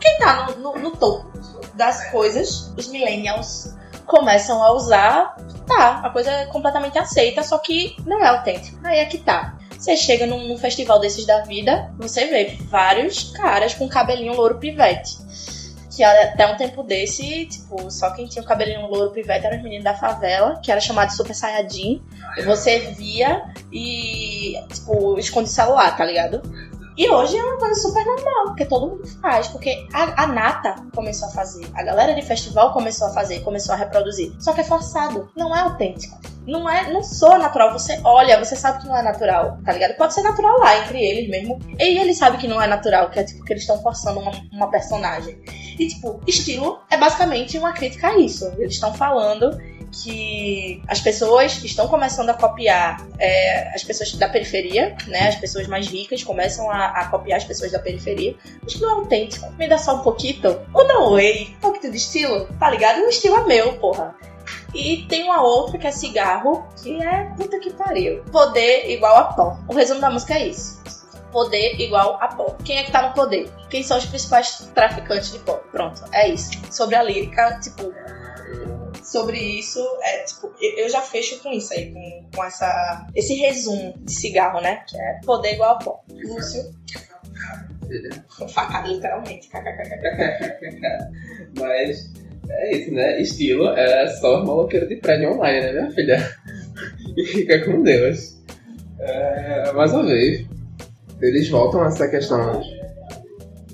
[0.00, 1.26] Quem tá no, no, no topo
[1.74, 3.74] das coisas, os millennials,
[4.06, 5.36] começam a usar
[5.68, 8.78] tá, a coisa é completamente aceita, só que não é autêntico.
[8.82, 9.56] Aí é que tá.
[9.78, 14.58] Você chega num, num festival desses da vida, você vê vários caras com cabelinho louro
[14.58, 15.18] pivete.
[15.94, 19.62] Que até um tempo desse, tipo, só quem tinha o cabelinho louro pivete era os
[19.62, 22.02] meninos da favela, que era chamado de Super Saiyajin.
[22.36, 26.42] E você via e, tipo, esconde o celular, tá ligado?
[26.98, 30.74] E hoje é uma coisa super normal, porque todo mundo faz, porque a, a Nata
[30.92, 34.32] começou a fazer, a galera de festival começou a fazer, começou a reproduzir.
[34.40, 36.18] Só que é forçado, não é autêntico.
[36.44, 37.72] Não é, não soa natural.
[37.72, 39.96] Você olha, você sabe que não é natural, tá ligado?
[39.96, 41.60] Pode ser natural lá entre eles mesmo.
[41.78, 44.32] E eles sabem que não é natural, que é tipo que eles estão forçando uma,
[44.50, 45.38] uma personagem.
[45.78, 48.50] E tipo, estilo é basicamente uma crítica a isso.
[48.58, 49.56] Eles estão falando
[49.90, 55.28] que as pessoas estão começando a copiar é, as pessoas da periferia, né?
[55.28, 58.34] As pessoas mais ricas começam a, a copiar as pessoas da periferia.
[58.62, 59.50] Mas não é autêntico.
[59.52, 60.60] Me dá só um pouquinho.
[60.74, 61.56] Ou não, way.
[61.58, 63.00] Um pouquinho de estilo, tá ligado?
[63.00, 64.14] O estilo é meu, porra.
[64.74, 68.22] E tem uma outra que é cigarro, que é puta que pariu.
[68.30, 69.58] Poder igual a pó.
[69.66, 70.78] O resumo da música é isso.
[71.32, 72.56] Poder igual a pó.
[72.64, 73.50] Quem é que tá no poder?
[73.70, 75.54] Quem são os principais traficantes de pó?
[75.72, 76.50] Pronto, é isso.
[76.70, 77.92] Sobre a lírica, tipo,
[79.10, 83.94] sobre isso, é tipo, eu já fecho com isso aí, com, com essa, esse resumo
[83.98, 84.82] de cigarro, né?
[84.86, 86.04] Que é poder igual a pó.
[86.10, 86.74] Lúcio,
[88.48, 89.48] facada literalmente.
[91.58, 92.12] Mas
[92.50, 93.18] é isso, né?
[93.20, 96.38] Estilo é só maloqueiro de prédio online, né, minha filha?
[97.16, 98.38] E fica com Deus.
[99.00, 100.46] É, mais uma vez,
[101.22, 102.60] eles voltam a essa questão.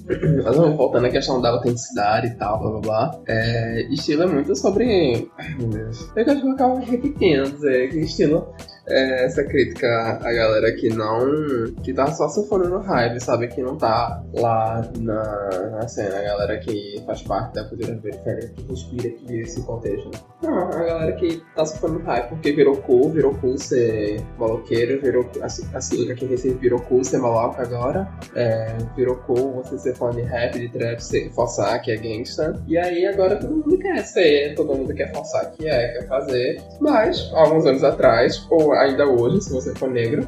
[0.45, 3.21] Mas voltando à questão da autenticidade e tal, blá blá blá.
[3.27, 5.31] É, estilo é muito sobre.
[5.39, 6.11] Ai meu Deus.
[6.15, 8.47] Eu acho que eu acabo repetindo dizer que estilo
[8.87, 9.89] é, essa crítica
[10.23, 11.73] à galera que não.
[11.83, 13.49] que tá só no hype, sabe?
[13.49, 16.19] Que não tá lá na, na cena.
[16.19, 20.11] A galera que faz parte da cultura periférica, que respira, que vive esse contexto.
[20.43, 25.29] Não, a galera que tá no hype porque virou cool, virou cool ser maloqueiro, virou.
[25.43, 28.09] Assim, assim aqui em Recife virou cool ser maloca agora.
[28.35, 32.63] É, virou cool você ser fã de rap, de trap, ser, forçar que é gangsta.
[32.67, 36.63] E aí agora todo mundo quer ser, todo mundo quer forçar que é, quer fazer.
[36.81, 40.27] Mas, alguns anos atrás, ou ainda hoje, se você for negro,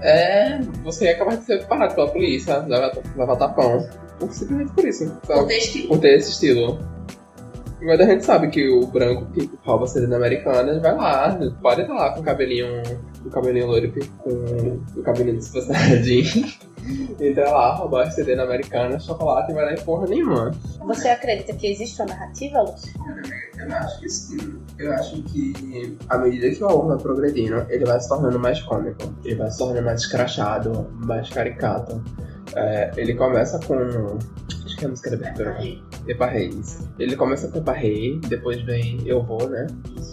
[0.00, 3.86] é, você ia acabar de ser parado pela polícia, levar, levar tapão.
[4.30, 5.06] Simplesmente por isso.
[5.26, 5.40] Sabe?
[5.40, 5.88] Por ter estilo.
[5.88, 6.78] Por ter esse estilo.
[7.82, 11.94] Mas a gente sabe que o branco que rouba CD americana vai lá, pode estar
[11.94, 12.82] lá com o cabelinho,
[13.24, 14.30] o cabelinho loiro com
[14.96, 16.44] o cabelinho de Superstardinho.
[17.20, 20.50] Entra lá, roubar CD na americana, chocolate e vai dar em porra nenhuma.
[20.80, 22.92] Você acredita que existe uma narrativa, Lúcio?
[23.58, 24.60] Eu acho que sim.
[24.78, 28.60] Eu acho que à medida que o álbum vai progredindo, ele vai se tornando mais
[28.62, 29.14] cômico.
[29.24, 32.02] Ele vai se tornando mais escrachado, mais caricato.
[32.54, 33.74] É, ele começa com.
[34.64, 35.56] Acho que é a música da abertura.
[36.06, 36.80] Epa Reis.
[36.98, 37.74] Ele começa com Epa
[38.28, 39.66] depois vem Eu Vou, né?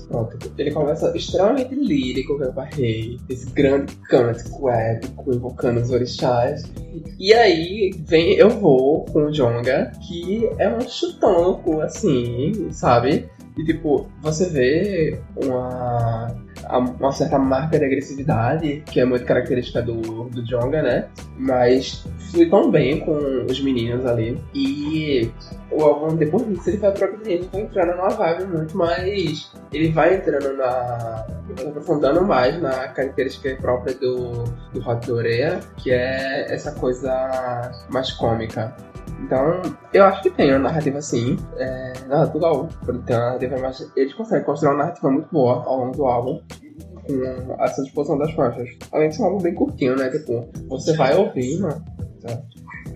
[0.08, 0.38] Pronto.
[0.58, 2.68] Ele começa extremamente lírico com Epa
[3.30, 6.64] esse grande cântico épico, invocando os orixás.
[7.20, 13.30] E aí vem Eu Vou com o Jonga, que é um chutão, assim, sabe?
[13.58, 16.28] E tipo, você vê uma,
[16.78, 21.08] uma certa marca de agressividade, que é muito característica do, do Jonga, né?
[21.38, 23.18] Mas flui tão bem com
[23.50, 24.40] os meninos ali.
[24.54, 25.30] E
[25.72, 29.52] o álbum, depois disso, ele vai progredindo, vai entrando numa vibe muito mais.
[29.72, 31.26] Ele vai entrando na.
[31.68, 34.44] aprofundando mais na característica própria do,
[34.74, 38.76] do Hot Dorea, que é essa coisa mais cômica.
[39.24, 39.62] Então,
[39.94, 41.38] eu acho que tem uma narrativa assim.
[41.58, 42.68] É, narrativa do álbum.
[43.06, 43.92] Tem uma narrativa mais.
[43.96, 46.42] Eles conseguem construir uma narrativa muito boa ao longo do álbum.
[47.08, 48.70] Com essa disposição das faixas.
[48.92, 50.10] Além de ser um álbum bem curtinho, né?
[50.10, 51.68] Tipo, você vai ouvindo.
[52.22, 52.42] Tá?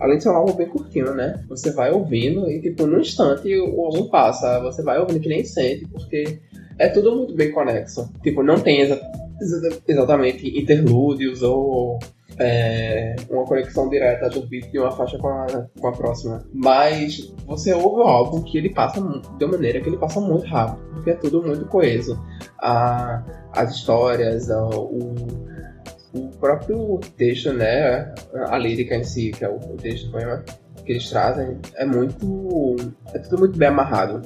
[0.00, 1.42] Além de ser um álbum bem curtinho, né?
[1.48, 4.60] Você vai ouvindo e, tipo, no instante o álbum passa.
[4.60, 6.40] Você vai ouvindo que nem sente, porque
[6.78, 8.10] é tudo muito bem conexo.
[8.22, 9.00] Tipo, não tem exa-
[9.40, 11.98] exa- exatamente interlúdios ou
[12.38, 15.46] é, uma conexão direta do beat de uma faixa com a,
[15.80, 16.44] com a próxima.
[16.52, 20.46] Mas você ouve o álbum que ele passa de uma maneira que ele passa muito
[20.46, 22.20] rápido, porque é tudo muito coeso.
[22.60, 23.22] A,
[23.52, 25.14] as histórias, a- o,
[26.14, 28.14] o próprio texto, né?
[28.48, 30.42] A lírica em si, que é o, o texto poema
[30.84, 32.76] que eles trazem, é muito.
[33.12, 34.22] É tudo muito bem amarrado.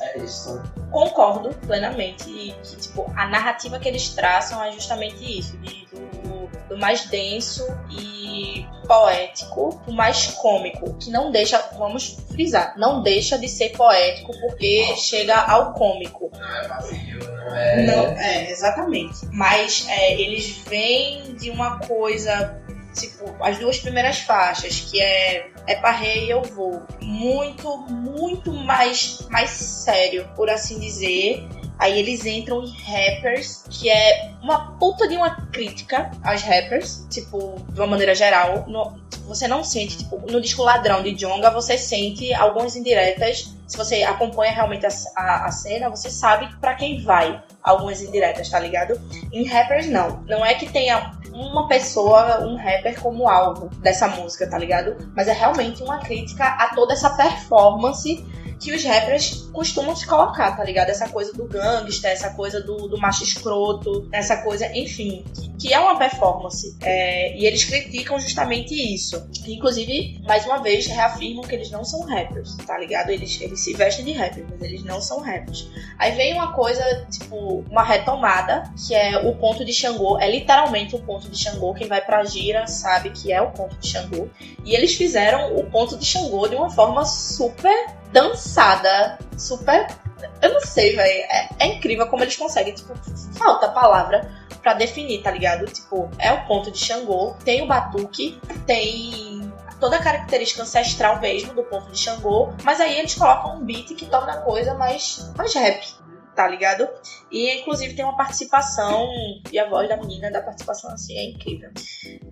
[0.00, 0.60] É isso.
[0.92, 6.05] Concordo plenamente que, tipo, a narrativa que eles traçam é justamente isso, de- do,
[6.76, 13.48] mais denso e poético, o mais cômico, que não deixa, vamos frisar, não deixa de
[13.48, 16.30] ser poético porque chega ao cômico.
[17.86, 19.26] Não, é, exatamente.
[19.32, 22.60] Mas é, eles vêm de uma coisa,
[22.94, 26.82] tipo, as duas primeiras faixas, que é É pra rei eu vou.
[27.00, 31.48] Muito, muito mais, mais sério, por assim dizer.
[31.78, 37.56] Aí eles entram em rappers, que é uma puta de uma crítica aos rappers, tipo,
[37.70, 38.64] de uma maneira geral.
[38.66, 43.52] No- você não sente, tipo, no disco Ladrão de Jonga, você sente algumas indiretas.
[43.66, 48.48] Se você acompanha realmente a, a, a cena, você sabe pra quem vai algumas indiretas,
[48.48, 49.00] tá ligado?
[49.32, 50.22] Em rappers, não.
[50.28, 54.96] Não é que tenha uma pessoa, um rapper como alvo dessa música, tá ligado?
[55.16, 58.24] Mas é realmente uma crítica a toda essa performance
[58.58, 60.90] que os rappers costumam se colocar, tá ligado?
[60.90, 65.24] Essa coisa do gangster, essa coisa do, do macho escroto, essa coisa, enfim,
[65.58, 66.76] que é uma performance.
[66.82, 69.28] É, e eles criticam justamente isso.
[69.46, 73.10] Inclusive, mais uma vez, reafirmam que eles não são rappers, tá ligado?
[73.10, 75.68] Eles, eles se vestem de rappers, mas eles não são rappers.
[75.98, 80.18] Aí vem uma coisa, tipo, uma retomada, que é o ponto de Xangô.
[80.18, 81.74] É literalmente o ponto de Xangô.
[81.74, 84.28] Quem vai pra gira sabe que é o ponto de Xangô.
[84.64, 88.45] E eles fizeram o ponto de Xangô de uma forma super dançada,
[89.36, 89.86] super.
[90.40, 91.26] Eu não sei, velho.
[91.30, 92.74] É, é incrível como eles conseguem.
[92.74, 92.94] Tipo,
[93.36, 94.30] falta palavra
[94.62, 95.64] pra definir, tá ligado?
[95.66, 101.54] Tipo, é o ponto de Xangô, tem o batuque, tem toda a característica ancestral mesmo
[101.54, 105.32] do ponto de Xangô, mas aí eles colocam um beat que torna a coisa mais,
[105.36, 105.86] mais rap,
[106.34, 106.88] tá ligado?
[107.30, 109.06] E inclusive tem uma participação,
[109.52, 111.70] e a voz da menina da participação assim é incrível.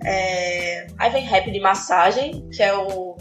[0.04, 3.16] É, Aí vem rap de massagem, que é o,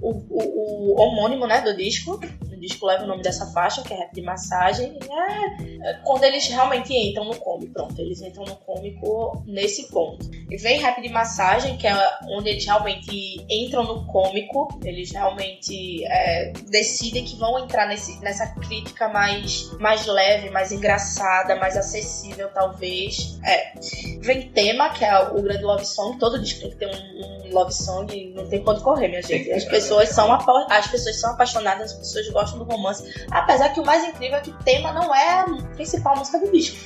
[0.00, 2.20] o, o, o homônimo né, do disco,
[2.68, 4.98] disco leva o nome dessa faixa, que é rap de massagem.
[5.02, 7.72] E é, é quando eles realmente entram no cômico.
[7.72, 10.28] Pronto, eles entram no cômico nesse ponto.
[10.50, 11.94] E vem rap de massagem, que é
[12.28, 14.68] onde eles realmente entram no cômico.
[14.84, 21.56] Eles realmente é, decidem que vão entrar nesse, nessa crítica mais, mais leve, mais engraçada,
[21.56, 23.38] mais acessível, talvez.
[23.44, 23.72] É.
[24.20, 26.18] Vem tema, que é o grande love song.
[26.18, 28.32] Todo disco tem que ter um, um love song.
[28.34, 29.50] Não tem quanto correr, minha gente.
[29.52, 30.28] As pessoas são
[30.68, 33.26] as pessoas são apaixonadas, as pessoas gostam do romance.
[33.30, 35.44] Apesar que o mais incrível é que tema não é a
[35.74, 36.76] principal música do disco.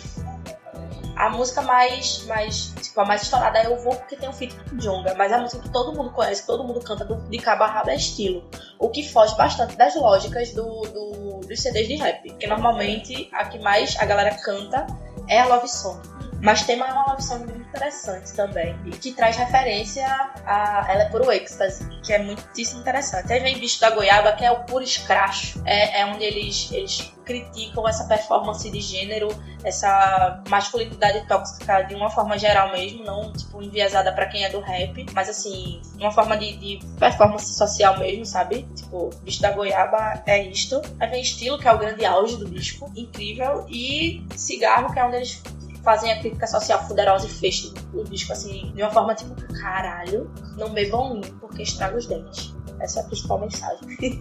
[1.16, 4.54] A música mais, mais, tipo, a mais estourada é Eu Vou Porque tem um feat
[4.54, 7.38] com Jonga, mas a música que todo mundo conhece, que todo mundo canta do, de
[7.38, 8.48] cabo a rabo é estilo.
[8.78, 12.22] O que foge bastante das lógicas do, do- dos CDs de rap.
[12.28, 14.86] Porque normalmente a que mais a galera canta
[15.28, 16.00] é a Love Song.
[16.42, 18.76] Mas tema é uma love song muito interessante também.
[19.00, 20.04] Que traz referência
[20.44, 23.32] a Ela é Puro Êxtase, que é muitíssimo interessante.
[23.32, 25.62] Aí vem Bicho da Goiaba, que é o puro escracho.
[25.64, 29.28] É, é onde eles, eles criticam essa performance de gênero,
[29.62, 34.58] essa masculinidade tóxica de uma forma geral mesmo, não tipo enviesada pra quem é do
[34.58, 38.66] rap, mas assim, uma forma de, de performance social mesmo, sabe?
[38.74, 40.82] Tipo, Bicho da Goiaba é isto.
[40.98, 45.04] Aí vem Estilo, que é o grande auge do disco, incrível, e Cigarro, que é
[45.04, 45.40] onde eles
[45.82, 50.30] fazem a crítica social poderosa e fecham o disco assim, de uma forma tipo, caralho,
[50.56, 52.54] não bebam um porque estraga os dentes.
[52.82, 53.88] Essa é a principal mensagem.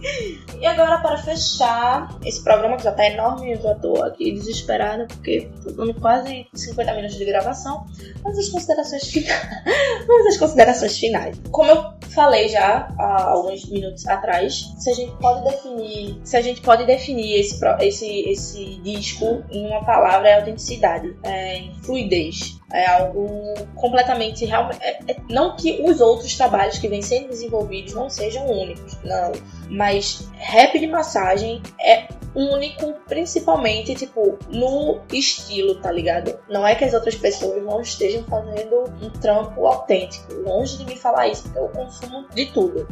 [0.60, 5.06] e agora, para fechar esse programa que já tá enorme, eu já tô aqui desesperada
[5.06, 7.86] porque tô dando quase 50 minutos de gravação.
[8.22, 9.42] Vamos às considerações finais.
[10.06, 11.40] Vamos às considerações finais.
[11.50, 16.40] Como eu falei já há alguns minutos atrás, se a gente pode definir, se a
[16.40, 22.60] gente pode definir esse, esse, esse disco em uma palavra é autenticidade, é fluidez.
[22.72, 24.70] É algo completamente real.
[24.80, 29.32] é- é- não que os outros trabalhos que vêm sendo desenvolvidos não sejam únicos, não.
[29.72, 36.38] Mas rap de massagem é único, principalmente, tipo, no estilo, tá ligado?
[36.48, 40.34] Não é que as outras pessoas não estejam fazendo um trampo autêntico.
[40.34, 42.86] Longe de me falar isso, porque eu consumo de tudo.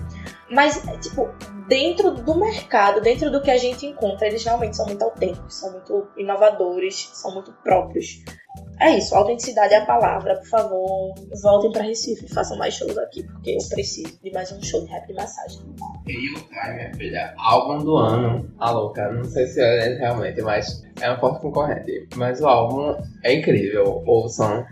[0.50, 1.28] Mas, é, tipo,
[1.68, 5.72] dentro do mercado, dentro do que a gente encontra, eles realmente são muito autênticos, são
[5.72, 8.22] muito inovadores, são muito próprios.
[8.80, 10.36] É isso, autenticidade é a palavra.
[10.36, 14.62] Por favor, voltem pra Recife, façam mais shows aqui, porque eu preciso de mais um
[14.62, 15.60] show de rap de massagem.
[16.74, 18.50] Minha filha, álbum do ano.
[18.58, 22.08] A louca, não sei se é realmente, mas é um forte concorrente.
[22.16, 24.64] Mas o álbum é incrível, ouçam.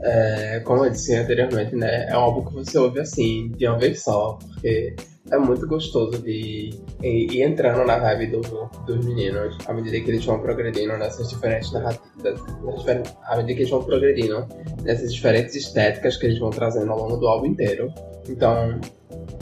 [0.00, 2.08] É, como eu disse anteriormente, né?
[2.08, 4.94] É um álbum que você ouve assim, de uma vez só, porque
[5.30, 6.70] é muito gostoso de
[7.02, 8.40] ir, entrando na vibe do,
[8.86, 12.40] dos meninos à medida que eles vão progredindo nessas diferentes narrativas,
[13.24, 14.46] à medida que eles vão progredindo
[14.82, 17.92] nessas diferentes estéticas que eles vão trazendo ao longo do álbum inteiro.
[18.28, 18.80] Então,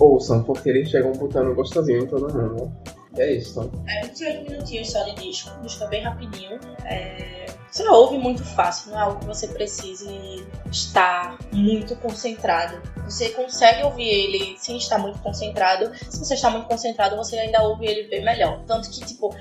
[0.00, 2.72] ouçam, porque eles chegam botando gostosinho em todo mundo.
[3.16, 3.70] E é isso.
[3.88, 6.58] É 28 minutinhos só de disco, disco é bem rapidinho.
[6.84, 7.45] É...
[7.70, 12.80] Você ouve muito fácil, não é algo que você precise estar muito concentrado.
[13.04, 15.92] Você consegue ouvir ele sem estar muito concentrado.
[16.08, 18.60] Se você está muito concentrado, você ainda ouve ele bem melhor.
[18.66, 19.34] Tanto que, tipo,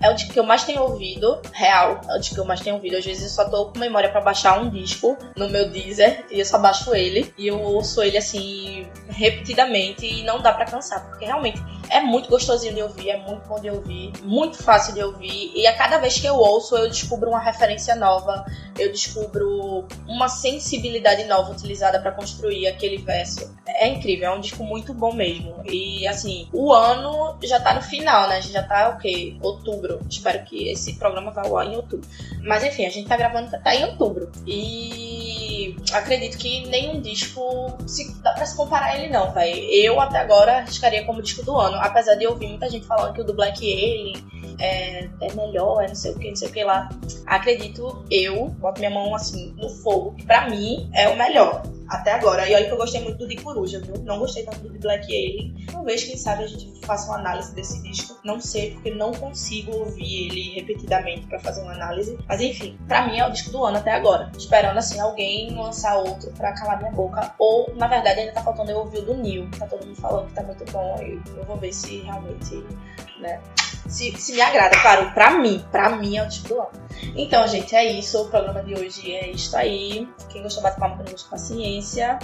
[0.00, 2.60] é o disco que eu mais tenho ouvido, real, é o disco que eu mais
[2.60, 2.96] tenho ouvido.
[2.96, 6.38] Às vezes eu só tô com memória pra baixar um disco no meu Deezer e
[6.38, 11.08] eu só baixo ele e eu ouço ele assim repetidamente e não dá pra cansar,
[11.08, 11.60] porque realmente
[11.90, 15.52] é muito gostosinho de ouvir, é muito bom de ouvir, muito fácil de ouvir.
[15.54, 18.44] E a cada vez que eu ouço, eu descubro uma referência nova,
[18.78, 23.54] eu descubro uma sensibilidade nova utilizada pra construir aquele verso.
[23.80, 25.54] É incrível, é um disco muito bom mesmo.
[25.64, 28.36] E assim, o ano já tá no final, né?
[28.36, 29.36] A gente já tá o quê?
[29.40, 30.00] Outubro.
[30.08, 32.08] Espero que esse programa vá ao em outubro.
[32.42, 34.30] Mas enfim, a gente tá gravando, tá em outubro.
[34.46, 39.56] E acredito que nenhum disco se, dá pra se comparar ele, não, velho.
[39.70, 41.76] Eu até agora arriscaria como disco do ano.
[41.76, 44.16] Apesar de ouvir muita gente falando que o do Black Alien
[44.58, 46.88] é, é melhor, é não sei o que, não sei o que lá.
[47.26, 51.62] Acredito, eu, boto minha mão assim no fogo, que pra mim é o melhor.
[51.88, 52.48] Até agora.
[52.48, 53.94] E olha que eu gostei muito do de Coruja, viu?
[54.04, 55.66] Não gostei tanto do de Black Alien.
[55.70, 58.18] Talvez, quem sabe, a gente faça uma análise desse disco.
[58.24, 62.18] Não sei, porque não consigo ouvir ele repetidamente pra fazer uma análise.
[62.28, 64.30] Mas enfim, pra mim é o disco do ano até agora.
[64.36, 67.34] Esperando, assim, alguém lançar outro pra calar minha boca.
[67.38, 69.48] Ou, na verdade, ainda tá faltando eu ouvir o do Neil.
[69.58, 70.96] Tá todo mundo falando que tá muito bom.
[71.00, 72.62] E eu vou ver se realmente,
[73.18, 73.40] né...
[73.88, 76.88] Se, se me agrada, claro, pra mim, pra mim é o disco do ano.
[77.16, 78.20] Então, gente, é isso.
[78.20, 80.08] O programa de hoje é isso aí.
[80.28, 82.18] Quem gostou, bate palma, não gostou, paciência.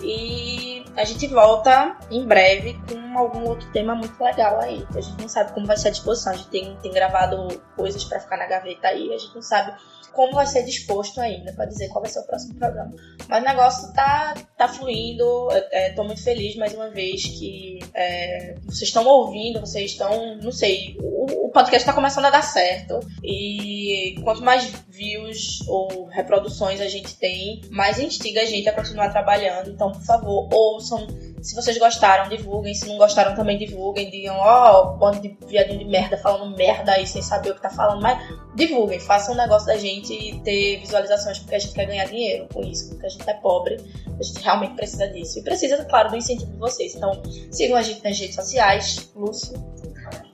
[0.00, 4.86] E a gente volta em breve com algum outro tema muito legal aí.
[4.94, 6.32] A gente não sabe como vai ser a disposição.
[6.32, 9.12] A gente tem, tem gravado coisas pra ficar na gaveta aí.
[9.12, 9.74] A gente não sabe
[10.18, 12.92] como vai ser disposto ainda para dizer qual vai ser o próximo programa.
[13.28, 15.48] Mas o negócio tá, tá fluindo.
[15.70, 20.50] É, tô muito feliz mais uma vez que é, vocês estão ouvindo, vocês estão, não
[20.50, 22.98] sei, o, o podcast tá começando a dar certo.
[23.22, 29.10] E quanto mais views ou reproduções a gente tem, mais instiga a gente a continuar
[29.10, 29.70] trabalhando.
[29.70, 31.06] Então, por favor, ouçam
[31.42, 32.74] se vocês gostaram, divulguem.
[32.74, 34.10] Se não gostaram, também divulguem.
[34.10, 37.62] Digam, ó, oh, bando de viadinho de merda falando merda aí sem saber o que
[37.62, 38.02] tá falando.
[38.02, 38.18] Mas
[38.54, 42.62] divulguem, façam um negócio da gente ter visualizações, porque a gente quer ganhar dinheiro com
[42.62, 43.76] isso, porque a gente é pobre,
[44.18, 45.38] a gente realmente precisa disso.
[45.38, 46.94] E precisa, claro, do incentivo de vocês.
[46.94, 49.10] Então, sigam a gente nas redes sociais.
[49.14, 49.54] Lúcio.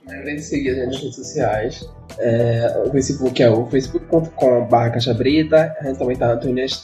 [0.07, 1.89] Lembrem de seguir a gente nas redes sociais.
[2.17, 4.75] É, o Facebook é o facebook.com.br.
[4.75, 6.39] A gente também tá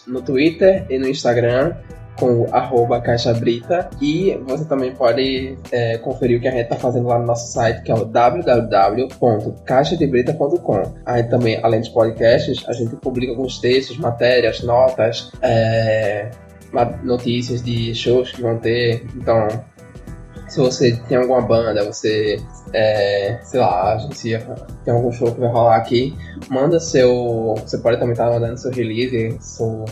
[0.08, 1.76] no Twitter e no Instagram
[2.18, 6.64] com o arroba Caixa Brita e você também pode é, conferir o que a gente
[6.64, 10.94] está fazendo lá no nosso site, que é o www.caixadebrita.com.
[11.06, 16.30] Aí também, além dos podcasts, a gente publica alguns textos, matérias, notas, é,
[17.04, 19.06] notícias de shows que vão ter.
[19.16, 19.48] Então,
[20.52, 22.44] se você tem alguma banda, você,
[22.74, 24.38] é, sei lá, a gente
[24.84, 26.14] tem algum show que vai rolar aqui,
[26.50, 27.56] manda seu.
[27.62, 29.86] Você pode também estar mandando seu release, seu,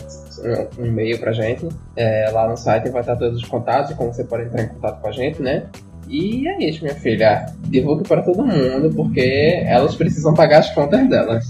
[0.78, 1.66] um, e-mail pra gente.
[1.96, 5.00] É, lá no site vai estar todos os contatos, como você pode entrar em contato
[5.00, 5.66] com a gente, né?
[6.06, 7.46] E é isso, minha filha.
[7.60, 11.48] Divulgue para todo mundo, porque elas precisam pagar as contas delas.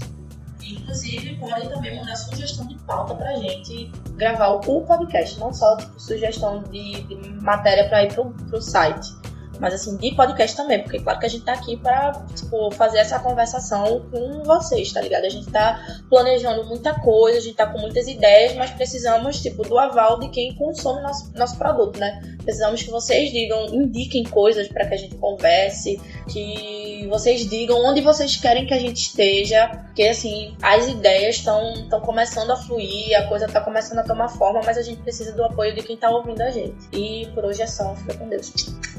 [0.63, 3.91] Inclusive, podem também mandar sugestão de pauta pra gente
[4.21, 9.20] gravar o podcast, não só tipo, sugestão de, de matéria para ir pro, pro site
[9.61, 12.97] mas assim, de podcast também, porque claro que a gente tá aqui pra, tipo, fazer
[12.97, 15.25] essa conversação com vocês, tá ligado?
[15.25, 19.61] A gente tá planejando muita coisa, a gente tá com muitas ideias, mas precisamos, tipo,
[19.61, 22.19] do aval de quem consome nosso, nosso produto, né?
[22.43, 28.01] Precisamos que vocês digam, indiquem coisas para que a gente converse, que vocês digam onde
[28.01, 33.27] vocês querem que a gente esteja, porque assim, as ideias estão começando a fluir, a
[33.27, 36.09] coisa tá começando a tomar forma, mas a gente precisa do apoio de quem tá
[36.09, 36.75] ouvindo a gente.
[36.91, 38.51] E por hoje é só, fica com Deus.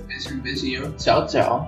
[0.06, 0.40] Beijo,
[0.98, 1.66] 小脚。